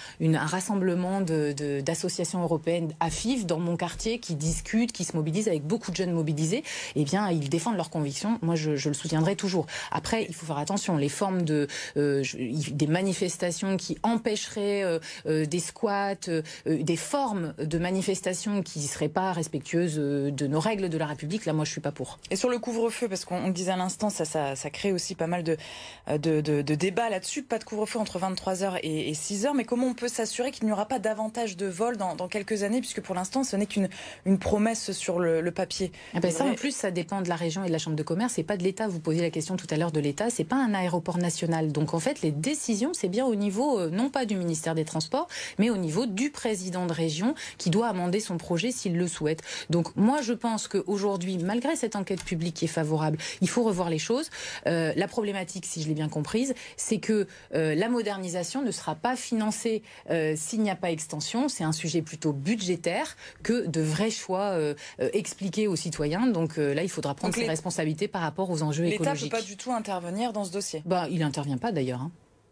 rassemblement 0.45 1.21
d'associations 1.21 2.39
de, 2.39 2.43
européennes 2.43 2.93
à 2.99 3.09
FIF 3.09 3.45
dans 3.45 3.59
mon 3.59 3.77
quartier 3.77 4.19
qui 4.19 4.35
discutent, 4.35 4.91
qui 4.91 5.05
se 5.05 5.15
mobilisent 5.15 5.47
avec 5.47 5.63
beaucoup 5.63 5.91
de 5.91 5.95
jeunes 5.95 6.11
mobilisés, 6.11 6.63
eh 6.95 7.05
bien 7.05 7.29
ils 7.29 7.49
défendent 7.49 7.77
leurs 7.77 7.89
convictions, 7.89 8.39
moi 8.41 8.55
je, 8.55 8.71
le 8.71 8.93
soutiendrai 8.93 9.35
toujours. 9.35 9.67
Après, 9.91 10.25
il 10.27 10.35
faut 10.35 10.45
faire 10.45 10.57
attention, 10.57 10.97
les 10.97 11.09
formes 11.09 11.43
de 11.43 11.67
euh, 11.95 12.23
des 12.35 12.87
manifestations 12.87 13.77
qui 13.77 13.97
empêcheraient 14.03 14.83
euh, 15.25 15.45
des 15.45 15.59
squats, 15.59 16.15
des 16.65 16.95
formes 16.97 17.53
de 17.57 17.77
manifestations 17.77 18.63
qui 18.63 18.79
ne 18.79 18.87
seraient 18.87 19.07
pas 19.07 19.31
respectueuses 19.31 19.95
de 19.95 20.47
nos 20.47 20.59
règles 20.59 20.89
de 20.89 20.97
la 20.97 21.05
République, 21.05 21.45
là 21.45 21.53
moi 21.53 21.63
je 21.63 21.71
suis 21.71 21.81
pas 21.81 21.91
pour. 21.91 22.19
Et 22.31 22.35
sur 22.35 22.49
le 22.49 22.59
couvre-feu, 22.59 23.07
parce 23.07 23.25
que 23.25 23.28
on, 23.31 23.47
le 23.47 23.53
disait 23.53 23.71
à 23.71 23.77
l'instant, 23.77 24.09
ça, 24.09 24.25
ça, 24.25 24.55
ça, 24.55 24.69
crée 24.69 24.91
aussi 24.91 25.15
pas 25.15 25.27
mal 25.27 25.43
de, 25.43 25.57
de, 26.09 26.41
de, 26.41 26.61
de 26.61 26.75
débats 26.75 27.09
là-dessus. 27.09 27.43
Pas 27.43 27.59
de 27.59 27.63
couvre-feu 27.63 27.99
entre 27.99 28.19
23h 28.19 28.79
et, 28.83 29.09
et 29.09 29.13
6h, 29.13 29.51
mais 29.55 29.65
comment 29.65 29.87
on 29.87 29.93
peut 29.93 30.07
s'assurer 30.07 30.51
qu'il 30.51 30.65
n'y 30.65 30.71
aura 30.71 30.85
pas 30.85 30.99
davantage 30.99 31.57
de 31.57 31.67
vols 31.67 31.97
dans, 31.97 32.15
dans, 32.15 32.27
quelques 32.27 32.63
années, 32.63 32.79
puisque 32.79 33.01
pour 33.01 33.15
l'instant, 33.15 33.43
ce 33.43 33.55
n'est 33.55 33.65
qu'une 33.65 33.89
une 34.25 34.39
promesse 34.39 34.91
sur 34.91 35.19
le, 35.19 35.41
le 35.41 35.51
papier? 35.51 35.91
Eh 36.15 36.19
ben 36.19 36.31
ça, 36.31 36.45
en 36.45 36.53
plus, 36.53 36.75
ça 36.75 36.91
dépend 36.91 37.21
de 37.21 37.29
la 37.29 37.35
région 37.35 37.63
et 37.63 37.67
de 37.67 37.71
la 37.71 37.79
Chambre 37.79 37.95
de 37.95 38.03
commerce, 38.03 38.37
et 38.37 38.43
pas 38.43 38.57
de 38.57 38.63
l'État. 38.63 38.87
Vous 38.87 38.99
posiez 38.99 39.21
la 39.21 39.29
question 39.29 39.55
tout 39.57 39.67
à 39.69 39.77
l'heure 39.77 39.91
de 39.91 39.99
l'État, 39.99 40.29
c'est 40.29 40.43
pas 40.43 40.57
un 40.57 40.73
aéroport 40.73 41.17
national. 41.17 41.71
Donc 41.71 41.93
en 41.93 41.99
fait, 41.99 42.21
les 42.21 42.31
décisions, 42.31 42.91
c'est 42.93 43.07
bien 43.07 43.25
au 43.25 43.35
niveau, 43.35 43.79
euh, 43.79 43.89
non 43.89 44.09
pas 44.09 44.25
du 44.25 44.35
ministère 44.35 44.75
des 44.75 44.85
Transports, 44.85 45.27
mais 45.57 45.69
au 45.69 45.77
niveau 45.77 46.05
du 46.05 46.29
président 46.29 46.85
de 46.85 46.93
région 46.93 47.35
qui 47.57 47.69
doit 47.69 47.87
amender 47.87 48.19
son 48.19 48.37
projet 48.37 48.71
s'il 48.71 48.97
le 48.97 49.07
souhaite. 49.07 49.41
Donc 49.69 49.95
moi, 49.95 50.21
je 50.21 50.33
pense 50.33 50.67
qu'aujourd'hui, 50.67 51.37
malgré 51.37 51.75
cette 51.75 51.95
enquête 51.95 52.23
publique 52.23 52.55
qui 52.55 52.65
est 52.65 52.69
favorable, 52.69 53.17
il 53.41 53.49
faut 53.49 53.63
revoir 53.63 53.89
les 53.89 53.99
choses. 53.99 54.29
Euh, 54.67 54.93
la 54.95 55.07
problématique, 55.07 55.65
si 55.65 55.81
je 55.81 55.87
l'ai 55.87 55.93
bien 55.93 56.09
comprise, 56.09 56.53
c'est 56.77 56.99
que 56.99 57.27
euh, 57.53 57.75
la 57.75 57.89
modernisation 57.89 58.61
ne 58.61 58.71
sera 58.71 58.95
pas 58.95 59.15
financée 59.15 59.83
euh, 60.09 60.33
s'il 60.35 60.61
n'y 60.61 60.69
a 60.69 60.75
pas 60.75 60.91
extension. 60.91 61.49
C'est 61.49 61.63
un 61.63 61.71
sujet 61.71 62.01
plutôt 62.01 62.33
budgétaire 62.33 63.15
que 63.43 63.67
de 63.67 63.81
vrais 63.81 64.11
choix 64.11 64.57
expliqués 64.99 65.67
aux 65.67 65.75
citoyens. 65.75 66.27
Donc 66.27 66.57
là, 66.57 66.83
il 66.83 66.89
faudra 66.89 67.13
prendre 67.15 67.35
ses 67.35 67.47
responsabilités 67.47 68.07
par 68.07 68.21
rapport 68.21 68.49
aux 68.49 68.63
enjeux 68.63 68.85
écologiques. 68.85 68.99
L'État 68.99 69.25
ne 69.25 69.29
peut 69.29 69.37
pas 69.37 69.41
du 69.41 69.57
tout 69.57 69.71
intervenir 69.71 70.33
dans 70.33 70.43
ce 70.43 70.51
dossier? 70.51 70.83
Bah, 70.85 71.07
il 71.09 71.19
n'intervient 71.19 71.57
pas 71.57 71.71
d'ailleurs. 71.71 72.01
Hein. 72.01 72.11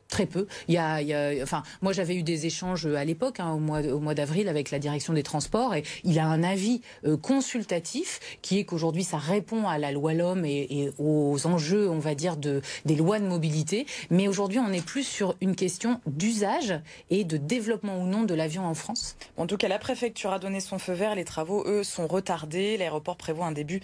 Très 0.09 0.25
peu. 0.25 0.47
Il 0.67 0.73
y 0.73 0.77
a, 0.77 1.01
il 1.01 1.07
y 1.07 1.13
a 1.13 1.43
enfin, 1.43 1.63
moi 1.81 1.91
j'avais 1.91 2.15
eu 2.15 2.23
des 2.23 2.45
échanges 2.45 2.85
à 2.85 3.03
l'époque, 3.03 3.39
hein, 3.39 3.51
au 3.51 3.59
mois, 3.59 3.81
au 3.81 3.99
mois 3.99 4.13
d'avril, 4.13 4.47
avec 4.47 4.71
la 4.71 4.79
direction 4.79 5.13
des 5.13 5.23
transports, 5.23 5.75
et 5.75 5.83
il 6.03 6.17
a 6.17 6.25
un 6.25 6.43
avis 6.43 6.81
euh, 7.05 7.17
consultatif 7.17 8.19
qui 8.41 8.59
est 8.59 8.63
qu'aujourd'hui 8.63 9.03
ça 9.03 9.17
répond 9.17 9.67
à 9.67 9.77
la 9.77 9.91
loi 9.91 10.13
l'homme 10.13 10.45
et, 10.45 10.67
et, 10.69 10.91
aux 10.97 11.45
enjeux, 11.45 11.89
on 11.89 11.99
va 11.99 12.15
dire, 12.15 12.37
de, 12.37 12.61
des 12.85 12.95
lois 12.95 13.19
de 13.19 13.25
mobilité. 13.25 13.85
Mais 14.09 14.27
aujourd'hui, 14.27 14.59
on 14.59 14.71
est 14.71 14.85
plus 14.85 15.03
sur 15.03 15.35
une 15.41 15.55
question 15.55 15.99
d'usage 16.05 16.79
et 17.09 17.23
de 17.23 17.37
développement 17.37 17.99
ou 17.99 18.07
non 18.07 18.23
de 18.23 18.33
l'avion 18.33 18.65
en 18.65 18.73
France. 18.73 19.15
En 19.37 19.47
tout 19.47 19.57
cas, 19.57 19.67
la 19.67 19.79
préfecture 19.79 20.31
a 20.31 20.39
donné 20.39 20.59
son 20.59 20.79
feu 20.79 20.93
vert. 20.93 21.15
Les 21.15 21.25
travaux, 21.25 21.63
eux, 21.67 21.83
sont 21.83 22.07
retardés. 22.07 22.77
L'aéroport 22.77 23.17
prévoit 23.17 23.45
un 23.45 23.51
début 23.51 23.81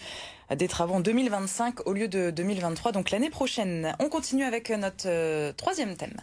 des 0.55 0.67
travaux 0.67 0.95
en 0.95 0.99
2025 0.99 1.87
au 1.87 1.93
lieu 1.93 2.07
de 2.07 2.29
2023, 2.31 2.91
donc 2.91 3.11
l'année 3.11 3.29
prochaine. 3.29 3.95
On 3.99 4.09
continue 4.09 4.43
avec 4.43 4.69
notre 4.69 5.07
euh, 5.07 5.53
troisième 5.53 5.95
thème. 5.95 6.17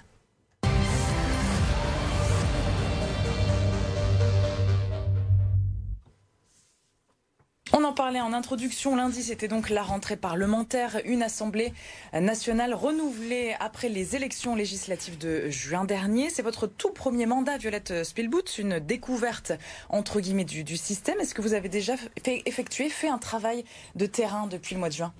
On 7.81 7.85
en 7.85 7.93
parlait 7.95 8.21
en 8.21 8.35
introduction. 8.35 8.95
Lundi, 8.95 9.23
c'était 9.23 9.49
donc 9.49 9.71
la 9.71 9.83
rentrée 9.83 10.19
parlementaire, 10.19 11.01
une 11.07 11.23
assemblée 11.23 11.73
nationale 12.13 12.75
renouvelée 12.75 13.57
après 13.59 13.89
les 13.89 14.17
élections 14.17 14.55
législatives 14.55 15.17
de 15.17 15.49
juin 15.49 15.85
dernier. 15.85 16.29
C'est 16.29 16.43
votre 16.43 16.67
tout 16.67 16.91
premier 16.91 17.25
mandat, 17.25 17.57
Violette 17.57 18.05
Spielboot, 18.05 18.59
une 18.59 18.81
découverte 18.81 19.53
entre 19.89 20.21
guillemets 20.21 20.45
du, 20.45 20.63
du 20.63 20.77
système. 20.77 21.19
Est-ce 21.21 21.35
que 21.35 21.41
vous 21.41 21.55
avez 21.55 21.71
déjà 21.71 21.95
effectué, 22.27 22.91
fait 22.91 23.09
un 23.09 23.17
travail 23.17 23.65
de 23.95 24.05
terrain 24.05 24.47
depuis 24.47 24.75
le 24.75 24.81
mois 24.81 24.91
de 24.91 24.95
juin? 24.95 25.15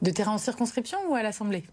De 0.00 0.10
terrain 0.10 0.32
en 0.32 0.38
circonscription 0.38 0.98
ou 1.10 1.14
à 1.14 1.22
l'Assemblée? 1.22 1.64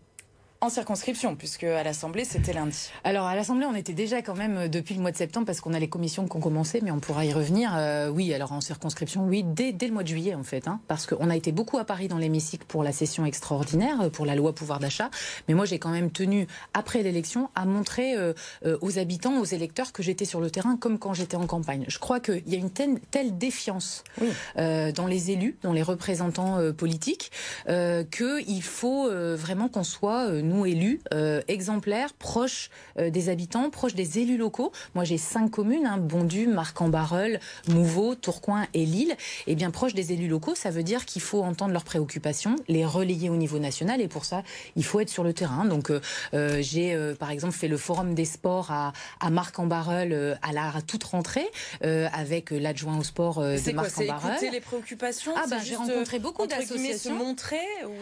En 0.59 0.69
circonscription, 0.69 1.35
puisque 1.35 1.65
à 1.65 1.83
l'Assemblée, 1.83 2.25
c'était 2.25 2.53
lundi. 2.53 2.89
Alors, 3.03 3.27
à 3.27 3.35
l'Assemblée, 3.35 3.67
on 3.67 3.75
était 3.75 3.93
déjà 3.93 4.23
quand 4.23 4.35
même 4.35 4.57
euh, 4.57 4.67
depuis 4.67 4.95
le 4.95 5.01
mois 5.01 5.11
de 5.11 5.17
septembre, 5.17 5.45
parce 5.45 5.61
qu'on 5.61 5.73
a 5.73 5.79
les 5.79 5.87
commissions 5.87 6.27
qui 6.27 6.35
ont 6.35 6.39
commencé, 6.39 6.79
mais 6.81 6.89
on 6.89 6.99
pourra 6.99 7.25
y 7.25 7.33
revenir. 7.33 7.75
Euh, 7.75 8.09
oui, 8.09 8.33
alors 8.33 8.51
en 8.51 8.61
circonscription, 8.61 9.25
oui, 9.25 9.43
dès, 9.43 9.71
dès, 9.71 9.87
le 9.87 9.93
mois 9.93 10.01
de 10.01 10.07
juillet, 10.07 10.33
en 10.33 10.43
fait, 10.43 10.67
hein, 10.67 10.79
parce 10.87 11.05
qu'on 11.05 11.29
a 11.29 11.35
été 11.35 11.51
beaucoup 11.51 11.77
à 11.77 11.85
Paris 11.85 12.07
dans 12.07 12.17
l'hémicycle 12.17 12.65
pour 12.67 12.83
la 12.83 12.91
session 12.91 13.25
extraordinaire, 13.25 14.01
euh, 14.01 14.09
pour 14.09 14.25
la 14.25 14.35
loi 14.35 14.55
pouvoir 14.55 14.79
d'achat. 14.79 15.11
Mais 15.47 15.53
moi, 15.53 15.65
j'ai 15.65 15.77
quand 15.77 15.91
même 15.91 16.09
tenu, 16.09 16.47
après 16.73 17.03
l'élection, 17.03 17.49
à 17.53 17.65
montrer 17.65 18.15
euh, 18.15 18.33
aux 18.81 18.97
habitants, 18.97 19.39
aux 19.39 19.45
électeurs, 19.45 19.93
que 19.93 20.01
j'étais 20.01 20.25
sur 20.25 20.41
le 20.41 20.49
terrain 20.49 20.75
comme 20.75 20.97
quand 20.97 21.13
j'étais 21.13 21.37
en 21.37 21.45
campagne. 21.45 21.85
Je 21.87 21.99
crois 21.99 22.19
qu'il 22.19 22.47
y 22.47 22.55
a 22.55 22.57
une 22.57 22.71
telle, 22.71 22.99
telle 23.11 23.37
défiance 23.37 24.03
oui. 24.19 24.29
dans 24.55 25.07
les 25.07 25.31
élus, 25.31 25.57
dans 25.61 25.73
les 25.73 25.83
représentants 25.83 26.59
politiques, 26.73 27.31
qu'il 27.67 28.63
faut 28.63 29.09
vraiment 29.35 29.69
qu'on 29.69 29.83
soit 29.83 30.27
nous 30.47 30.65
élus, 30.65 30.99
euh, 31.13 31.41
exemplaires, 31.47 32.13
proches 32.13 32.69
euh, 32.97 33.09
des 33.09 33.29
habitants, 33.29 33.69
proches 33.69 33.95
des 33.95 34.19
élus 34.19 34.37
locaux. 34.37 34.71
Moi, 34.95 35.03
j'ai 35.03 35.17
cinq 35.17 35.49
communes, 35.49 35.85
hein, 35.85 35.97
Bondu, 35.97 36.47
Marc-en-Barœul, 36.47 37.39
Mouveau, 37.67 38.15
Tourcoing 38.15 38.65
et 38.73 38.85
Lille. 38.85 39.15
Et 39.45 39.55
bien 39.55 39.71
proches 39.71 39.93
des 39.93 40.13
élus 40.13 40.27
locaux, 40.27 40.55
ça 40.55 40.71
veut 40.71 40.83
dire 40.83 41.05
qu'il 41.05 41.21
faut 41.21 41.43
entendre 41.43 41.73
leurs 41.73 41.83
préoccupations, 41.83 42.55
les 42.67 42.85
relayer 42.85 43.29
au 43.29 43.35
niveau 43.35 43.59
national. 43.59 44.01
Et 44.01 44.07
pour 44.07 44.25
ça, 44.25 44.43
il 44.75 44.83
faut 44.83 44.99
être 44.99 45.09
sur 45.09 45.23
le 45.23 45.33
terrain. 45.33 45.65
Donc, 45.65 45.91
euh, 46.33 46.61
j'ai 46.61 46.93
euh, 46.93 47.15
par 47.15 47.31
exemple 47.31 47.53
fait 47.53 47.67
le 47.67 47.77
forum 47.77 48.13
des 48.13 48.25
sports 48.25 48.71
à, 48.71 48.93
à 49.19 49.29
Marc-en-Barœul 49.29 50.13
euh, 50.13 50.35
à 50.41 50.53
la 50.53 50.67
à 50.67 50.81
toute 50.81 51.03
rentrée 51.05 51.47
avec 51.81 52.51
l'adjoint 52.51 52.97
au 52.99 53.03
sport 53.03 53.41
de 53.41 53.71
Marc-en-Barœul. 53.71 54.31
Écouter 54.33 54.51
les 54.51 54.59
préoccupations. 54.59 55.33
Ah 55.35 55.45
ben, 55.49 55.59
j'ai 55.63 55.75
rencontré 55.75 56.19
beaucoup 56.19 56.45
d'associations. 56.45 57.15
montrer. 57.15 57.59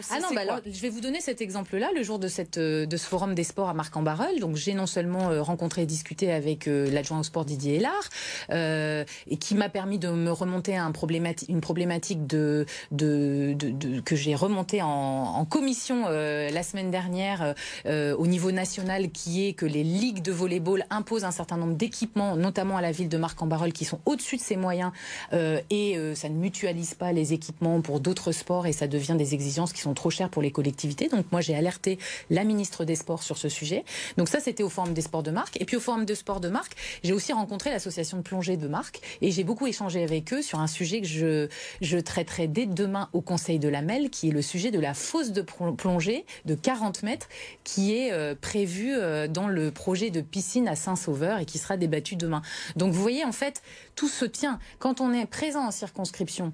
ah 0.09 0.19
non, 0.19 0.27
bah 0.33 0.41
alors, 0.41 0.59
je 0.65 0.81
vais 0.81 0.89
vous 0.89 0.99
donner 0.99 1.21
cet 1.21 1.41
exemple-là. 1.41 1.91
Le 1.95 2.03
jour 2.03 2.19
de 2.19 2.27
cette, 2.35 2.59
de 2.59 2.97
ce 2.97 3.07
forum 3.07 3.33
des 3.35 3.43
sports 3.43 3.69
à 3.69 3.73
Marc-en-Barœul. 3.73 4.39
Donc 4.39 4.55
j'ai 4.55 4.73
non 4.73 4.85
seulement 4.85 5.29
rencontré 5.43 5.83
et 5.83 5.85
discuté 5.85 6.31
avec 6.31 6.65
l'adjoint 6.65 7.19
au 7.19 7.23
sport 7.23 7.45
Didier 7.45 7.75
Hélard, 7.75 8.09
et 8.51 9.37
qui 9.37 9.55
m'a 9.55 9.69
permis 9.69 9.99
de 9.99 10.09
me 10.09 10.31
remonter 10.31 10.77
à 10.77 10.85
une 11.49 11.61
problématique 11.61 12.27
que 12.27 12.65
j'ai 14.15 14.35
remontée 14.35 14.81
en, 14.81 14.87
en, 14.87 15.45
commission 15.45 16.07
la 16.09 16.63
semaine 16.63 16.91
dernière 16.91 17.55
au 17.85 18.27
niveau 18.27 18.51
national, 18.51 19.11
qui 19.11 19.47
est 19.47 19.53
que 19.53 19.65
les 19.65 19.83
ligues 19.83 20.21
de 20.21 20.31
volleyball 20.31 20.85
imposent 20.89 21.25
un 21.25 21.31
certain 21.31 21.57
nombre 21.57 21.75
d'équipements, 21.75 22.35
notamment 22.35 22.77
à 22.77 22.81
la 22.81 22.91
ville 22.91 23.09
de 23.09 23.17
Marc-en-Barœul, 23.17 23.73
qui 23.73 23.85
sont 23.85 23.99
au-dessus 24.05 24.37
de 24.37 24.41
ses 24.41 24.57
moyens, 24.57 24.91
et 25.31 25.97
ça 26.15 26.29
ne 26.29 26.35
mutualise 26.35 26.93
pas 26.93 27.11
les 27.11 27.33
équipements 27.33 27.81
pour 27.81 27.99
d'autres 27.99 28.31
sports 28.31 28.67
et 28.67 28.73
ça 28.73 28.87
devient 28.87 29.15
des 29.17 29.33
exigences 29.33 29.73
qui 29.73 29.81
sont 29.81 29.93
trop 29.93 30.09
chères 30.09 30.29
pour 30.29 30.41
les 30.41 30.51
collectivités. 30.51 31.07
Donc 31.07 31.25
moi 31.31 31.41
j'ai 31.41 31.55
alerté 31.55 31.97
la 32.29 32.43
ministre 32.43 32.85
des 32.85 32.95
Sports 32.95 33.23
sur 33.23 33.37
ce 33.37 33.49
sujet. 33.49 33.83
Donc 34.17 34.29
ça 34.29 34.39
c'était 34.39 34.63
au 34.63 34.69
Forum 34.69 34.93
des 34.93 35.01
sports 35.01 35.23
de 35.23 35.31
marque. 35.31 35.59
Et 35.61 35.65
puis 35.65 35.77
au 35.77 35.79
Forum 35.79 36.05
de 36.05 36.13
sport 36.13 36.39
de 36.39 36.49
marque, 36.49 36.75
j'ai 37.03 37.13
aussi 37.13 37.33
rencontré 37.33 37.69
l'association 37.69 38.17
de 38.17 38.23
plongée 38.23 38.57
de 38.57 38.67
marque 38.67 39.01
et 39.21 39.31
j'ai 39.31 39.43
beaucoup 39.43 39.67
échangé 39.67 40.03
avec 40.03 40.33
eux 40.33 40.41
sur 40.41 40.59
un 40.59 40.67
sujet 40.67 41.01
que 41.01 41.07
je, 41.07 41.47
je 41.81 41.97
traiterai 41.97 42.47
dès 42.47 42.65
demain 42.65 43.09
au 43.13 43.21
Conseil 43.21 43.59
de 43.59 43.69
la 43.69 43.81
MEL, 43.81 44.09
qui 44.09 44.29
est 44.29 44.31
le 44.31 44.41
sujet 44.41 44.71
de 44.71 44.79
la 44.79 44.93
fosse 44.93 45.31
de 45.31 45.41
plongée 45.41 46.25
de 46.45 46.55
40 46.55 47.03
mètres 47.03 47.27
qui 47.63 47.95
est 47.95 48.11
euh, 48.11 48.35
prévue 48.39 48.93
euh, 48.95 49.27
dans 49.27 49.47
le 49.47 49.71
projet 49.71 50.09
de 50.09 50.21
piscine 50.21 50.67
à 50.67 50.75
Saint-Sauveur 50.75 51.39
et 51.39 51.45
qui 51.45 51.57
sera 51.57 51.77
débattu 51.77 52.15
demain. 52.15 52.41
Donc 52.75 52.93
vous 52.93 53.01
voyez 53.01 53.25
en 53.25 53.31
fait 53.31 53.61
tout 53.95 54.07
se 54.07 54.25
tient. 54.25 54.59
Quand 54.79 55.01
on 55.01 55.13
est 55.13 55.25
présent 55.25 55.65
en 55.65 55.71
circonscription, 55.71 56.53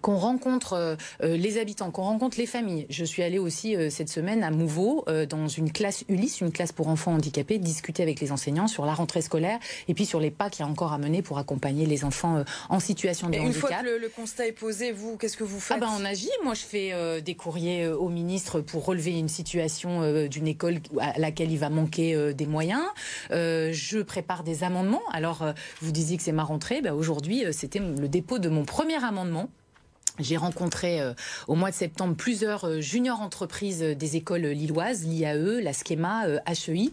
qu'on 0.00 0.16
rencontre 0.16 0.74
euh, 0.74 0.96
euh, 1.22 1.36
les 1.36 1.58
habitants, 1.58 1.90
qu'on 1.90 2.02
rencontre 2.02 2.38
les 2.38 2.46
familles. 2.46 2.86
Je 2.90 3.04
suis 3.04 3.22
allée 3.22 3.38
aussi 3.38 3.76
euh, 3.76 3.90
cette 3.90 4.08
semaine 4.08 4.42
à 4.42 4.50
Mouveau, 4.50 5.04
dans 5.28 5.48
une 5.48 5.72
classe 5.72 6.04
Ulysse, 6.08 6.40
une 6.40 6.52
classe 6.52 6.72
pour 6.72 6.88
enfants 6.88 7.14
handicapés, 7.14 7.58
discuter 7.58 8.02
avec 8.02 8.20
les 8.20 8.32
enseignants 8.32 8.66
sur 8.66 8.84
la 8.86 8.94
rentrée 8.94 9.22
scolaire 9.22 9.58
et 9.88 9.94
puis 9.94 10.06
sur 10.06 10.20
les 10.20 10.30
pas 10.30 10.50
qu'il 10.50 10.64
y 10.64 10.68
a 10.68 10.70
encore 10.70 10.92
à 10.92 10.98
mener 10.98 11.22
pour 11.22 11.38
accompagner 11.38 11.86
les 11.86 12.04
enfants 12.04 12.44
en 12.68 12.80
situation 12.80 13.28
de 13.28 13.34
et 13.34 13.40
handicap. 13.40 13.54
Une 13.54 13.60
fois 13.60 13.76
que 13.78 14.00
le, 14.00 14.08
constat 14.08 14.46
est 14.46 14.52
posé, 14.52 14.92
vous, 14.92 15.16
qu'est-ce 15.16 15.36
que 15.36 15.44
vous 15.44 15.60
faites 15.60 15.76
ah 15.76 15.80
ben, 15.80 15.90
On 15.98 16.04
agit. 16.04 16.30
Moi, 16.44 16.54
je 16.54 16.62
fais 16.62 17.22
des 17.22 17.34
courriers 17.34 17.88
au 17.88 18.08
ministre 18.08 18.60
pour 18.60 18.84
relever 18.84 19.18
une 19.18 19.28
situation 19.28 20.26
d'une 20.28 20.46
école 20.46 20.78
à 21.00 21.18
laquelle 21.18 21.50
il 21.50 21.58
va 21.58 21.70
manquer 21.70 22.34
des 22.34 22.46
moyens. 22.46 22.82
je 23.30 24.02
prépare 24.02 24.44
des 24.44 24.64
amendements. 24.64 25.02
Alors, 25.12 25.44
vous 25.80 25.92
disiez 25.92 26.16
que 26.16 26.22
c'est 26.22 26.32
ma 26.32 26.44
rentrée. 26.44 26.80
Ben, 26.82 26.92
Aujourd'hui, 26.92 27.44
c'était 27.52 27.80
le 27.80 28.08
dépôt 28.08 28.38
de 28.38 28.48
mon 28.48 28.64
premier 28.64 29.02
amendement 29.04 29.50
j'ai 30.22 30.36
rencontré 30.36 31.00
euh, 31.00 31.12
au 31.48 31.54
mois 31.54 31.70
de 31.70 31.74
septembre 31.74 32.14
plusieurs 32.14 32.64
euh, 32.64 32.80
juniors 32.80 33.20
entreprises 33.20 33.80
des 33.80 34.16
écoles 34.16 34.46
lilloises, 34.46 35.04
l'IAE, 35.04 35.60
la 35.62 35.72
Schema, 35.72 36.26
HEI. 36.46 36.92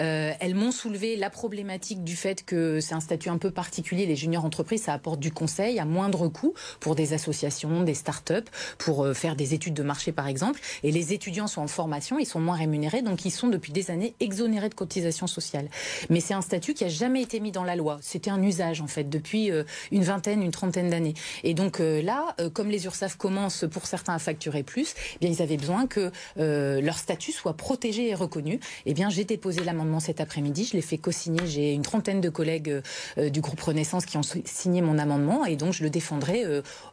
Euh, 0.00 0.32
elles 0.40 0.54
m'ont 0.54 0.72
soulevé 0.72 1.16
la 1.16 1.30
problématique 1.30 2.04
du 2.04 2.16
fait 2.16 2.44
que 2.44 2.80
c'est 2.80 2.94
un 2.94 3.00
statut 3.00 3.28
un 3.28 3.38
peu 3.38 3.50
particulier. 3.50 4.06
Les 4.06 4.16
juniors 4.16 4.44
entreprises, 4.44 4.82
ça 4.82 4.92
apporte 4.92 5.20
du 5.20 5.32
conseil 5.32 5.78
à 5.78 5.84
moindre 5.84 6.28
coût 6.28 6.54
pour 6.80 6.94
des 6.94 7.12
associations, 7.12 7.82
des 7.82 7.94
start-up, 7.94 8.48
pour 8.78 9.08
faire 9.14 9.36
des 9.36 9.54
études 9.54 9.74
de 9.74 9.82
marché 9.82 10.12
par 10.12 10.28
exemple. 10.28 10.60
Et 10.82 10.92
les 10.92 11.12
étudiants 11.12 11.46
sont 11.46 11.62
en 11.62 11.66
formation, 11.66 12.18
ils 12.18 12.26
sont 12.26 12.40
moins 12.40 12.56
rémunérés, 12.56 13.02
donc 13.02 13.24
ils 13.24 13.30
sont 13.30 13.48
depuis 13.48 13.72
des 13.72 13.90
années 13.90 14.14
exonérés 14.20 14.68
de 14.68 14.74
cotisations 14.74 15.26
sociales. 15.26 15.68
Mais 16.10 16.20
c'est 16.20 16.34
un 16.34 16.40
statut 16.42 16.74
qui 16.74 16.84
a 16.84 16.88
jamais 16.88 17.22
été 17.22 17.40
mis 17.40 17.52
dans 17.52 17.64
la 17.64 17.76
loi. 17.76 17.98
C'était 18.02 18.30
un 18.30 18.42
usage 18.42 18.80
en 18.80 18.86
fait 18.86 19.08
depuis 19.08 19.50
une 19.90 20.02
vingtaine, 20.04 20.42
une 20.42 20.50
trentaine 20.50 20.90
d'années. 20.90 21.14
Et 21.44 21.54
donc 21.54 21.78
là, 21.80 22.34
comme 22.54 22.61
les 22.70 22.84
URSAF 22.84 23.16
commencent 23.16 23.64
pour 23.70 23.86
certains 23.86 24.14
à 24.14 24.18
facturer 24.18 24.62
plus, 24.62 24.94
eh 25.14 25.18
bien 25.20 25.30
ils 25.30 25.42
avaient 25.42 25.56
besoin 25.56 25.86
que 25.86 26.10
euh, 26.38 26.80
leur 26.80 26.98
statut 26.98 27.32
soit 27.32 27.54
protégé 27.54 28.08
et 28.08 28.14
reconnu. 28.14 28.60
Eh 28.86 28.94
bien 28.94 29.10
j'ai 29.10 29.24
déposé 29.24 29.64
l'amendement 29.64 30.00
cet 30.00 30.20
après-midi, 30.20 30.68
je 30.70 30.76
l'ai 30.76 30.82
fait 30.82 30.98
co-signer. 30.98 31.46
J'ai 31.46 31.72
une 31.72 31.82
trentaine 31.82 32.20
de 32.20 32.28
collègues 32.28 32.82
euh, 33.18 33.30
du 33.30 33.40
groupe 33.40 33.60
Renaissance 33.60 34.06
qui 34.06 34.16
ont 34.16 34.22
signé 34.44 34.82
mon 34.82 34.98
amendement 34.98 35.44
et 35.44 35.56
donc 35.56 35.72
je 35.72 35.82
le 35.82 35.90
défendrai 35.90 36.44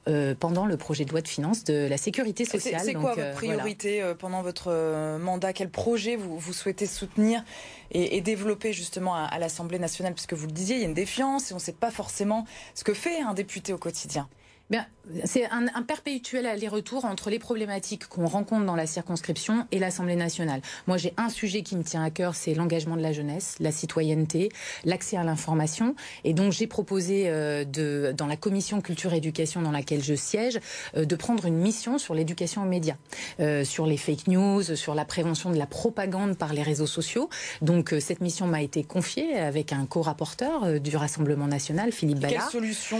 euh, 0.07 0.35
pendant 0.39 0.65
le 0.65 0.77
projet 0.77 1.05
de 1.05 1.11
loi 1.11 1.21
de 1.21 1.27
finances 1.27 1.63
de 1.63 1.87
la 1.87 1.97
sécurité 1.97 2.45
sociale. 2.45 2.81
C'est 2.83 2.93
quoi 2.93 3.15
votre 3.15 3.33
priorité 3.33 4.13
pendant 4.19 4.41
votre 4.41 5.17
mandat? 5.19 5.53
Quel 5.53 5.69
projet 5.69 6.15
vous, 6.15 6.37
vous 6.37 6.53
souhaitez 6.53 6.85
soutenir 6.85 7.43
et, 7.91 8.21
développer 8.21 8.73
justement 8.73 9.15
à, 9.15 9.21
à 9.21 9.39
l'Assemblée 9.39 9.79
nationale? 9.79 10.13
Puisque 10.13 10.33
vous 10.33 10.45
le 10.45 10.51
disiez, 10.51 10.75
il 10.75 10.81
y 10.81 10.85
a 10.85 10.87
une 10.87 10.93
défiance 10.93 11.51
et 11.51 11.53
on 11.53 11.57
ne 11.57 11.61
sait 11.61 11.71
pas 11.71 11.91
forcément 11.91 12.45
ce 12.75 12.83
que 12.83 12.93
fait 12.93 13.21
un 13.21 13.33
député 13.33 13.73
au 13.73 13.77
quotidien. 13.77 14.29
Bien, 14.69 14.85
c'est 15.25 15.45
un, 15.45 15.67
un, 15.73 15.81
perpétuel 15.83 16.45
aller-retour 16.45 17.05
entre 17.05 17.29
les 17.29 17.39
problématiques 17.39 18.07
qu'on 18.07 18.27
rencontre 18.27 18.65
dans 18.65 18.75
la 18.75 18.87
circonscription 18.87 19.65
et 19.71 19.79
l'Assemblée 19.79 20.15
nationale. 20.15 20.61
Moi, 20.87 20.97
j'ai 20.97 21.13
un 21.17 21.29
sujet 21.29 21.61
qui 21.63 21.75
me 21.75 21.83
tient 21.83 22.03
à 22.03 22.09
cœur, 22.09 22.35
c'est 22.35 22.53
l'engagement 22.53 22.95
de 22.95 23.01
la 23.01 23.13
jeunesse, 23.13 23.55
la 23.59 23.71
citoyenneté, 23.71 24.49
l'accès 24.85 25.17
à 25.17 25.23
l'information. 25.23 25.95
Et 26.23 26.33
donc, 26.33 26.51
j'ai 26.51 26.67
proposé 26.67 27.25
euh, 27.27 27.63
de, 27.63 28.13
dans 28.15 28.27
la 28.27 28.37
commission 28.37 28.81
culture-éducation 28.81 29.61
dans 29.61 29.71
laquelle 29.71 30.03
je 30.03 30.15
siège, 30.15 30.59
euh, 30.95 31.05
de 31.05 31.15
prendre 31.15 31.45
une 31.45 31.57
mission 31.57 31.97
sur 31.97 32.13
l'éducation 32.13 32.63
aux 32.63 32.67
médias, 32.67 32.95
euh, 33.39 33.63
sur 33.63 33.85
les 33.85 33.97
fake 33.97 34.27
news, 34.27 34.63
sur 34.75 34.95
la 34.95 35.05
prévention 35.05 35.51
de 35.51 35.57
la 35.57 35.65
propagande 35.65 36.37
par 36.37 36.53
les 36.53 36.63
réseaux 36.63 36.87
sociaux. 36.87 37.29
Donc, 37.61 37.93
euh, 37.93 37.99
cette 37.99 38.21
mission 38.21 38.47
m'a 38.47 38.61
été 38.61 38.83
confiée 38.83 39.37
avec 39.37 39.73
un 39.73 39.85
co-rapporteur 39.85 40.63
euh, 40.63 40.79
du 40.79 40.95
Rassemblement 40.95 41.47
national, 41.47 41.91
Philippe 41.91 42.19
Ballard. 42.19 42.49
Quelle 42.49 42.61
solution 42.61 42.97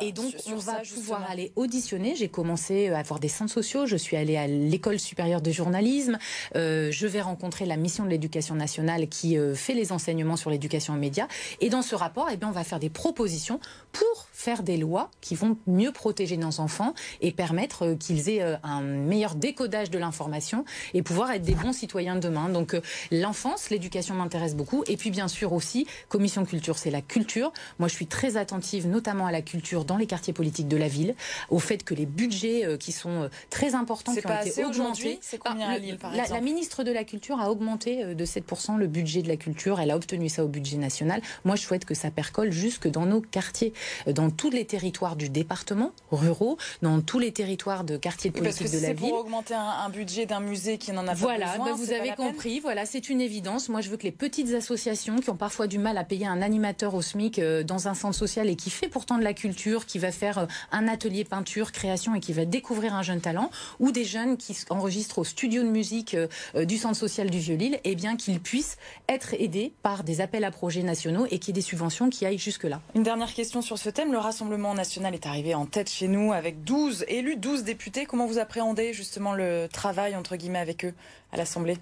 Et 0.00 0.12
donc, 0.12 0.34
on 0.46 0.56
va 0.56 0.80
pouvoir 0.94 1.28
aller 1.30 1.49
auditionner. 1.56 2.14
J'ai 2.16 2.28
commencé 2.28 2.88
à 2.88 2.98
avoir 2.98 3.20
des 3.20 3.28
centres 3.28 3.52
sociaux. 3.52 3.86
Je 3.86 3.96
suis 3.96 4.16
allée 4.16 4.36
à 4.36 4.46
l'école 4.46 4.98
supérieure 4.98 5.40
de 5.40 5.50
journalisme. 5.50 6.18
Euh, 6.56 6.90
je 6.90 7.06
vais 7.06 7.20
rencontrer 7.20 7.66
la 7.66 7.76
mission 7.76 8.04
de 8.04 8.10
l'éducation 8.10 8.54
nationale 8.54 9.08
qui 9.08 9.38
euh, 9.38 9.54
fait 9.54 9.74
les 9.74 9.92
enseignements 9.92 10.36
sur 10.36 10.50
l'éducation 10.50 10.94
aux 10.94 10.98
médias. 10.98 11.28
Et 11.60 11.68
dans 11.68 11.82
ce 11.82 11.94
rapport, 11.94 12.28
eh 12.32 12.38
on 12.44 12.50
va 12.50 12.64
faire 12.64 12.80
des 12.80 12.90
propositions 12.90 13.60
pour 13.92 14.28
faire 14.40 14.62
des 14.62 14.78
lois 14.78 15.10
qui 15.20 15.34
vont 15.34 15.56
mieux 15.66 15.92
protéger 15.92 16.38
nos 16.38 16.60
enfants 16.60 16.94
et 17.20 17.30
permettre 17.30 17.84
euh, 17.84 17.94
qu'ils 17.94 18.30
aient 18.30 18.42
euh, 18.42 18.56
un 18.62 18.80
meilleur 18.80 19.34
décodage 19.34 19.90
de 19.90 19.98
l'information 19.98 20.64
et 20.94 21.02
pouvoir 21.02 21.30
être 21.32 21.42
des 21.42 21.54
bons 21.54 21.74
citoyens 21.74 22.14
de 22.14 22.20
demain. 22.20 22.48
Donc 22.48 22.74
euh, 22.74 22.80
l'enfance, 23.10 23.68
l'éducation 23.68 24.14
m'intéresse 24.14 24.56
beaucoup. 24.56 24.82
Et 24.86 24.96
puis 24.96 25.10
bien 25.10 25.28
sûr 25.28 25.52
aussi, 25.52 25.86
commission 26.08 26.46
culture, 26.46 26.78
c'est 26.78 26.90
la 26.90 27.02
culture. 27.02 27.52
Moi, 27.78 27.88
je 27.88 27.94
suis 27.94 28.06
très 28.06 28.38
attentive 28.38 28.86
notamment 28.86 29.26
à 29.26 29.32
la 29.32 29.42
culture 29.42 29.84
dans 29.84 29.98
les 29.98 30.06
quartiers 30.06 30.32
politiques 30.32 30.68
de 30.68 30.76
la 30.76 30.88
ville 30.88 31.14
au 31.50 31.58
fait 31.58 31.84
que 31.84 31.94
les 31.94 32.06
budgets 32.06 32.78
qui 32.78 32.92
sont 32.92 33.28
très 33.50 33.74
importants, 33.74 34.14
qui 34.14 34.26
ont 34.26 34.40
été 34.40 34.64
augmentés? 34.64 35.18
C'est 35.20 35.38
combien 35.38 35.68
ah, 35.68 35.78
Lille, 35.78 35.98
par 35.98 36.14
la, 36.14 36.26
la, 36.26 36.40
ministre 36.40 36.82
de 36.82 36.92
la 36.92 37.04
Culture 37.04 37.40
a 37.40 37.50
augmenté 37.50 38.14
de 38.14 38.24
7% 38.24 38.76
le 38.76 38.86
budget 38.86 39.22
de 39.22 39.28
la 39.28 39.36
culture. 39.36 39.80
Elle 39.80 39.90
a 39.90 39.96
obtenu 39.96 40.28
ça 40.28 40.44
au 40.44 40.48
budget 40.48 40.76
national. 40.76 41.20
Moi, 41.44 41.56
je 41.56 41.62
souhaite 41.62 41.84
que 41.84 41.94
ça 41.94 42.10
percole 42.10 42.52
jusque 42.52 42.88
dans 42.88 43.06
nos 43.06 43.20
quartiers, 43.20 43.72
dans 44.06 44.30
tous 44.30 44.50
les 44.50 44.64
territoires 44.64 45.16
du 45.16 45.28
département, 45.28 45.92
ruraux, 46.10 46.56
dans 46.82 47.00
tous 47.00 47.18
les 47.18 47.32
territoires 47.32 47.84
de 47.84 47.96
quartiers 47.96 48.30
politiques 48.30 48.60
oui, 48.60 48.64
parce 48.64 48.72
que 48.72 48.76
de 48.76 48.82
la 48.86 48.92
ville. 48.92 49.10
pour 49.10 49.20
augmenter 49.20 49.54
un, 49.54 49.60
un, 49.60 49.88
budget 49.90 50.26
d'un 50.26 50.40
musée 50.40 50.78
qui 50.78 50.92
n'en 50.92 51.06
a 51.06 51.14
voilà, 51.14 51.46
pas 51.46 51.52
besoin. 51.52 51.64
Voilà, 51.64 51.76
ben 51.76 51.84
vous 51.84 51.92
avez 51.92 52.14
compris. 52.14 52.60
Voilà, 52.60 52.86
c'est 52.86 53.08
une 53.08 53.20
évidence. 53.20 53.68
Moi, 53.68 53.80
je 53.80 53.90
veux 53.90 53.96
que 53.96 54.04
les 54.04 54.12
petites 54.12 54.52
associations 54.54 55.20
qui 55.20 55.30
ont 55.30 55.36
parfois 55.36 55.66
du 55.66 55.78
mal 55.78 55.98
à 55.98 56.04
payer 56.04 56.26
un 56.26 56.42
animateur 56.42 56.94
au 56.94 57.02
SMIC 57.02 57.40
dans 57.40 57.88
un 57.88 57.94
centre 57.94 58.16
social 58.16 58.48
et 58.48 58.56
qui 58.56 58.70
fait 58.70 58.88
pourtant 58.88 59.18
de 59.18 59.24
la 59.24 59.34
culture, 59.34 59.86
qui 59.86 59.98
va 59.98 60.12
faire 60.12 60.46
un 60.72 60.88
atelier 60.88 61.24
peinture, 61.24 61.72
création 61.72 62.14
et 62.14 62.20
qui 62.20 62.32
va 62.32 62.44
découvrir 62.44 62.94
un 62.94 63.02
jeune 63.02 63.20
talent, 63.20 63.50
ou 63.78 63.92
des 63.92 64.04
jeunes 64.04 64.36
qui 64.36 64.56
enregistrent 64.70 65.18
au 65.18 65.24
studio 65.24 65.62
de 65.62 65.68
musique 65.68 66.14
euh, 66.14 66.28
euh, 66.54 66.64
du 66.64 66.76
Centre 66.76 66.96
social 66.96 67.30
du 67.30 67.38
Vieux-Lille, 67.38 67.78
eh 67.84 67.94
bien 67.94 68.16
qu'ils 68.16 68.40
puissent 68.40 68.76
être 69.08 69.34
aidés 69.34 69.72
par 69.82 70.04
des 70.04 70.20
appels 70.20 70.44
à 70.44 70.50
projets 70.50 70.82
nationaux 70.82 71.26
et 71.30 71.38
qu'il 71.38 71.48
y 71.48 71.50
ait 71.50 71.60
des 71.60 71.66
subventions 71.66 72.10
qui 72.10 72.26
aillent 72.26 72.38
jusque-là. 72.38 72.80
Une 72.94 73.02
dernière 73.02 73.32
question 73.32 73.62
sur 73.62 73.69
ce 73.78 73.90
thème. 73.90 74.12
Le 74.12 74.18
Rassemblement 74.18 74.74
national 74.74 75.14
est 75.14 75.26
arrivé 75.26 75.54
en 75.54 75.66
tête 75.66 75.90
chez 75.90 76.08
nous 76.08 76.32
avec 76.32 76.64
12 76.64 77.04
élus, 77.08 77.36
12 77.36 77.64
députés. 77.64 78.06
Comment 78.06 78.26
vous 78.26 78.38
appréhendez 78.38 78.92
justement 78.92 79.32
le 79.34 79.68
travail, 79.70 80.16
entre 80.16 80.36
guillemets, 80.36 80.58
avec 80.58 80.84
eux 80.84 80.94
à 81.32 81.36
l'Assemblée? 81.36 81.78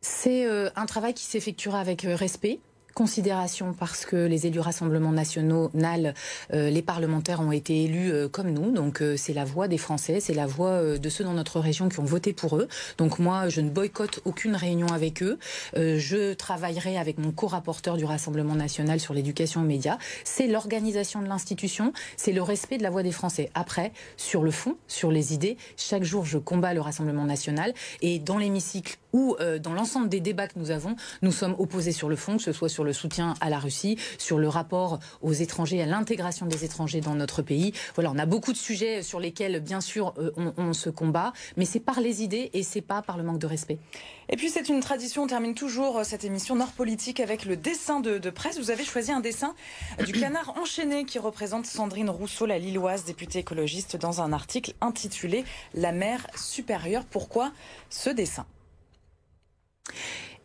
C'est 0.00 0.46
euh, 0.46 0.70
un 0.74 0.86
travail 0.86 1.14
qui 1.14 1.24
s'effectuera 1.24 1.78
avec 1.78 2.02
respect, 2.02 2.58
considération 2.94 3.74
parce 3.78 4.04
que 4.04 4.16
les 4.16 4.46
élus 4.46 4.60
Rassemblement 4.60 5.12
nationaux, 5.12 5.70
NAL, 5.74 6.14
euh, 6.52 6.70
les 6.70 6.82
parlementaires 6.82 7.40
ont 7.40 7.52
été 7.52 7.84
élus 7.84 8.12
euh, 8.12 8.28
comme 8.28 8.50
nous. 8.50 8.70
Donc 8.70 9.02
euh, 9.02 9.16
c'est 9.16 9.32
la 9.32 9.44
voix 9.44 9.68
des 9.68 9.78
Français, 9.78 10.20
c'est 10.20 10.34
la 10.34 10.46
voix 10.46 10.70
euh, 10.70 10.98
de 10.98 11.08
ceux 11.08 11.24
dans 11.24 11.32
notre 11.32 11.60
région 11.60 11.88
qui 11.88 12.00
ont 12.00 12.04
voté 12.04 12.32
pour 12.32 12.56
eux. 12.56 12.68
Donc 12.98 13.18
moi, 13.18 13.48
je 13.48 13.60
ne 13.60 13.70
boycotte 13.70 14.20
aucune 14.24 14.56
réunion 14.56 14.88
avec 14.88 15.22
eux. 15.22 15.38
Je 15.74 16.34
travaillerai 16.34 16.98
avec 16.98 17.18
mon 17.18 17.32
co-rapporteur 17.32 17.96
du 17.96 18.04
Rassemblement 18.04 18.54
national 18.54 19.00
sur 19.00 19.14
l'éducation 19.14 19.62
aux 19.62 19.64
médias. 19.64 19.98
C'est 20.24 20.46
l'organisation 20.46 21.22
de 21.22 21.26
l'institution, 21.26 21.92
c'est 22.16 22.32
le 22.32 22.42
respect 22.42 22.78
de 22.78 22.82
la 22.82 22.90
voix 22.90 23.02
des 23.02 23.12
Français. 23.12 23.50
Après, 23.54 23.92
sur 24.16 24.42
le 24.42 24.50
fond, 24.50 24.76
sur 24.86 25.10
les 25.10 25.34
idées, 25.34 25.56
chaque 25.76 26.04
jour 26.04 26.24
je 26.24 26.38
combats 26.38 26.74
le 26.74 26.80
Rassemblement 26.80 27.24
national 27.24 27.74
et 28.00 28.18
dans 28.18 28.38
l'hémicycle 28.38 28.96
ou 29.12 29.36
dans 29.60 29.74
l'ensemble 29.74 30.08
des 30.08 30.20
débats 30.20 30.48
que 30.48 30.58
nous 30.58 30.70
avons, 30.70 30.96
nous 31.20 31.32
sommes 31.32 31.54
opposés 31.58 31.92
sur 31.92 32.08
le 32.08 32.16
fond, 32.16 32.36
que 32.36 32.42
ce 32.42 32.52
soit 32.52 32.68
sur 32.68 32.81
sur 32.82 32.86
le 32.86 32.92
soutien 32.92 33.34
à 33.40 33.48
la 33.48 33.60
Russie, 33.60 33.96
sur 34.18 34.38
le 34.38 34.48
rapport 34.48 34.98
aux 35.20 35.32
étrangers, 35.32 35.80
à 35.80 35.86
l'intégration 35.86 36.46
des 36.46 36.64
étrangers 36.64 37.00
dans 37.00 37.14
notre 37.14 37.40
pays. 37.40 37.72
Voilà, 37.94 38.10
on 38.10 38.18
a 38.18 38.26
beaucoup 38.26 38.52
de 38.52 38.56
sujets 38.58 39.04
sur 39.04 39.20
lesquels, 39.20 39.60
bien 39.60 39.80
sûr, 39.80 40.14
euh, 40.18 40.32
on, 40.36 40.52
on 40.56 40.72
se 40.72 40.90
combat, 40.90 41.32
mais 41.56 41.64
c'est 41.64 41.78
par 41.78 42.00
les 42.00 42.24
idées 42.24 42.50
et 42.54 42.64
c'est 42.64 42.80
pas 42.80 43.00
par 43.00 43.18
le 43.18 43.22
manque 43.22 43.38
de 43.38 43.46
respect. 43.46 43.78
Et 44.30 44.36
puis 44.36 44.50
c'est 44.50 44.68
une 44.68 44.80
tradition, 44.80 45.22
on 45.22 45.26
termine 45.28 45.54
toujours 45.54 45.98
euh, 45.98 46.02
cette 46.02 46.24
émission 46.24 46.56
Nord 46.56 46.72
Politique 46.72 47.20
avec 47.20 47.44
le 47.44 47.56
dessin 47.56 48.00
de, 48.00 48.18
de 48.18 48.30
presse. 48.30 48.58
Vous 48.58 48.72
avez 48.72 48.84
choisi 48.84 49.12
un 49.12 49.20
dessin 49.20 49.54
du 50.04 50.12
canard 50.20 50.58
enchaîné 50.58 51.04
qui 51.04 51.20
représente 51.20 51.66
Sandrine 51.66 52.10
Rousseau, 52.10 52.46
la 52.46 52.58
Lilloise, 52.58 53.04
députée 53.04 53.38
écologiste, 53.38 53.96
dans 53.96 54.22
un 54.22 54.32
article 54.32 54.74
intitulé 54.80 55.44
La 55.74 55.92
mer 55.92 56.26
supérieure. 56.34 57.04
Pourquoi 57.04 57.52
ce 57.90 58.10
dessin? 58.10 58.44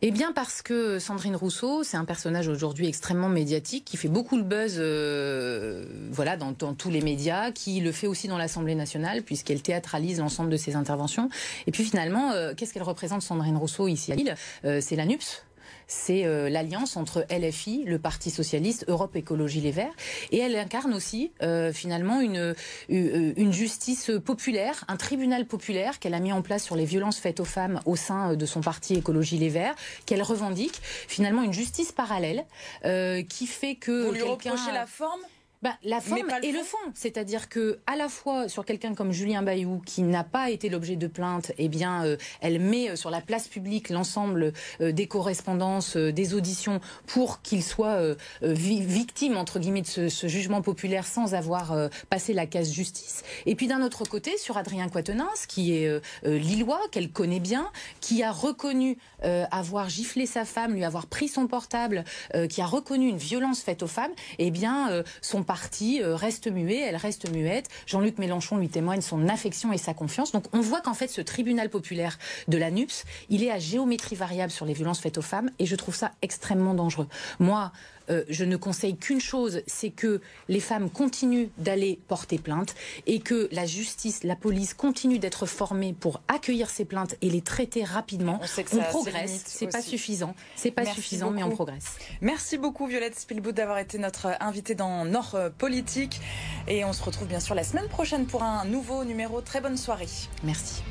Eh 0.02 0.12
bien 0.12 0.32
parce 0.32 0.62
que 0.62 1.00
Sandrine 1.00 1.36
Rousseau, 1.36 1.84
c'est 1.84 1.98
un 1.98 2.06
personnage 2.06 2.48
aujourd'hui 2.48 2.88
extrêmement 2.88 3.30
médiatique, 3.30 3.84
qui 3.86 3.98
fait 3.98 4.08
beaucoup 4.08 4.38
le 4.38 4.44
buzz 4.44 4.76
euh, 4.78 5.86
voilà, 6.12 6.38
dans, 6.38 6.54
tous 6.54 6.92
les 6.92 7.02
médias, 7.02 7.52
qui 7.52 7.80
le 7.80 7.92
fait 7.92 8.06
aussi 8.06 8.28
dans 8.28 8.38
l'Assemblée 8.38 8.76
nationale, 8.76 9.24
puisqu'elle 9.24 9.62
théâtralise 9.62 10.20
l'ensemble 10.20 10.52
de 10.52 10.58
ses 10.58 10.76
interventions. 10.76 11.30
Et 11.66 11.72
puis 11.72 11.84
finalement, 11.84 12.32
euh, 12.32 12.54
qu'est-ce 12.56 12.74
qu'elle 12.74 12.84
représente 12.84 13.24
Sandrine 13.24 13.58
Rousseau 13.58 13.88
ici 13.88 14.12
à 14.12 14.16
Lille? 14.16 14.36
Euh, 14.66 14.82
C'est 14.82 14.96
la 14.96 15.06
NUPS, 15.06 15.44
c'est 15.88 16.26
euh, 16.26 16.50
l'alliance 16.50 16.98
entre 16.98 17.26
LFI, 17.30 17.84
le 17.86 18.00
Parti 18.00 18.30
socialiste, 18.30 18.86
Europe 18.88 19.16
Écologie 19.16 19.62
Les 19.62 19.72
Verts, 19.72 19.94
et 20.32 20.38
elle 20.38 20.56
incarne 20.56 20.94
aussi 20.94 21.32
euh, 21.42 21.72
finalement 21.72 22.20
une, 22.20 22.38
euh, 22.38 23.34
une 23.36 23.54
justice 23.54 24.12
populaire, 24.24 24.84
un 24.88 24.98
tribunal 24.98 25.46
populaire 25.46 26.00
qu'elle 26.00 26.14
a 26.14 26.20
mis 26.20 26.34
en 26.34 26.42
place 26.42 26.64
sur 26.64 26.76
les 26.76 26.86
violences 26.86 27.20
faites 27.20 27.40
aux 27.40 27.46
femmes 27.46 27.80
au 27.86 27.96
sein 27.96 28.36
de 28.36 28.46
son 28.46 28.62
parti 28.62 28.96
Écologie 28.96 29.38
Les 29.38 29.50
Verts, 29.50 29.76
qu'elle 30.06 30.22
revendique 30.22 30.80
finalement 30.82 31.44
une 31.44 31.54
justice 31.54 31.92
parallèle 31.92 32.46
euh, 32.86 33.24
qui 33.24 33.48
fait 33.48 33.76
que 33.76 34.06
Vous 34.06 34.14
lui 34.14 34.22
reprochez 34.22 34.72
la 34.74 34.86
forme 34.86 35.22
bah, 35.64 35.74
la 35.84 36.00
forme 36.02 36.30
et 36.44 36.52
le 36.52 36.62
fond, 36.62 36.78
c'est-à-dire 36.94 37.50
que 37.50 37.80
à 37.88 37.96
la 37.96 38.10
fois 38.10 38.48
sur 38.48 38.64
quelqu'un 38.64 38.94
comme 38.94 39.12
Julien 39.12 39.42
Bayou 39.42 39.82
qui 39.84 40.04
n'a 40.04 40.24
pas 40.24 40.52
été 40.52 40.70
l'objet 40.70 40.98
de 40.98 41.08
plainte, 41.08 41.52
eh 41.58 41.68
bien, 41.68 42.06
euh, 42.06 42.18
elle 42.42 42.60
met 42.60 42.96
sur 42.96 43.10
la 43.10 43.22
place 43.22 43.48
publique 43.48 43.90
l'ensemble 43.90 44.54
euh, 44.82 44.92
des 44.92 45.08
correspondances, 45.08 45.98
euh, 45.98 46.12
des 46.12 46.36
auditions 46.36 46.80
pour 47.08 47.42
qu'il 47.42 47.64
soit 47.64 48.00
vi 48.42 48.82
victime 48.82 49.38
entre 49.38 49.60
guillemets 49.60 49.82
de 49.82 49.88
ce, 49.88 50.10
ce, 50.10 50.28
jugement 50.28 50.62
populaire 50.62 51.08
sans 51.08 51.34
avoir 51.34 51.90
passé 52.10 52.34
la 52.34 52.46
case 52.46 52.72
justice. 52.72 53.24
Et 53.46 53.56
puis 53.56 53.68
d'un 53.68 53.82
autre 53.82 54.04
côté, 54.08 54.38
sur 54.38 54.58
Adrien 54.58 54.90
Quatennens, 54.90 55.48
qui 55.48 55.74
est 55.74 56.02
lillois, 56.24 56.82
qu'elle 56.92 57.12
connaît 57.12 57.40
bien, 57.40 57.72
qui 58.02 58.24
a 58.24 58.32
reconnu 58.32 58.98
avoir 59.24 59.90
giflé 59.90 60.26
sa 60.26 60.46
femme, 60.46 60.74
lui 60.74 60.84
avoir 60.84 61.08
pris 61.08 61.28
son 61.28 61.48
portable, 61.48 62.04
qui 62.50 62.62
a 62.62 62.66
reconnu 62.66 63.08
une 63.08 63.18
violence 63.18 63.62
faite 63.62 63.84
aux 63.84 63.88
femmes, 63.88 64.12
eh 64.38 64.52
bien, 64.52 65.04
son 65.22 65.44
parti 65.48 66.02
reste 66.04 66.52
muet, 66.52 66.82
elle 66.82 66.96
reste 66.96 67.32
muette. 67.32 67.70
Jean-Luc 67.88 68.20
Mélenchon 68.20 68.58
lui 68.58 68.70
témoigne 68.70 69.02
son 69.02 69.28
affection 69.28 69.74
et 69.74 69.80
sa 69.80 69.96
confiance. 69.96 70.32
Donc 70.32 70.44
on 70.54 70.62
voit 70.62 70.82
qu'en 70.82 70.94
fait 70.94 71.08
ce 71.08 71.22
tribunal 71.22 71.72
populaire 71.72 72.20
de 72.48 72.58
la 72.58 72.70
NUPS, 72.70 73.06
il 73.30 73.44
est 73.44 73.50
à 73.50 73.58
géométrie 73.58 74.16
variable 74.16 74.52
sur 74.52 74.66
les 74.66 74.74
violences 74.74 75.00
faites 75.00 75.18
aux 75.18 75.24
femmes 75.24 75.50
et 75.58 75.66
je 75.66 75.76
trouve 75.76 75.96
ça 75.96 76.12
extrêmement 76.22 76.76
dangereux. 76.76 77.08
Moi, 77.40 77.72
euh, 78.10 78.24
je 78.30 78.44
ne 78.44 78.58
conseille 78.58 78.98
qu'une 78.98 79.20
chose, 79.20 79.62
c'est 79.68 79.90
que 79.90 80.22
les 80.48 80.60
femmes 80.60 80.90
continuent 80.90 81.48
d'aller 81.58 82.00
porter 82.08 82.38
plainte 82.38 82.76
et 83.06 83.20
que 83.20 83.50
la 83.52 83.66
justice, 83.66 84.24
la 84.24 84.36
police 84.36 84.74
continue 84.74 85.20
d'être 85.20 85.46
formée 85.46 85.94
pour 85.94 86.22
accueillir 86.28 86.70
ces 86.70 86.86
plaintes 86.86 87.16
et 87.22 87.30
les 87.30 87.42
traiter 87.42 87.84
rapidement. 87.84 88.40
On, 88.74 88.78
on 88.78 88.84
progresse, 88.84 89.44
c'est 89.46 89.68
pas 89.68 89.82
suffisant, 89.82 90.36
c'est 90.56 90.72
pas 90.72 90.84
Merci 90.84 91.02
suffisant, 91.02 91.28
beaucoup. 91.28 91.38
mais 91.38 91.44
on 91.44 91.52
progresse. 91.52 91.98
Merci 92.22 92.58
beaucoup 92.58 92.88
Violette 92.88 93.20
Spielbout 93.20 93.52
d'avoir 93.52 93.80
été 93.80 93.98
notre 93.98 94.28
invitée 94.40 94.76
dans 94.76 95.06
Nord 95.06 95.38
Politique 95.58 96.22
et 96.68 96.86
on 96.86 96.94
se 96.94 97.04
retrouve 97.04 97.28
bien 97.28 97.40
sûr 97.40 97.56
la 97.56 97.64
semaine 97.64 97.88
prochaine 97.88 98.26
pour 98.26 98.44
un 98.44 98.66
nouveau 98.66 99.04
numéro. 99.04 99.42
Très 99.42 99.62
bonne 99.62 99.78
soirée. 99.78 100.08
Merci. 100.44 100.84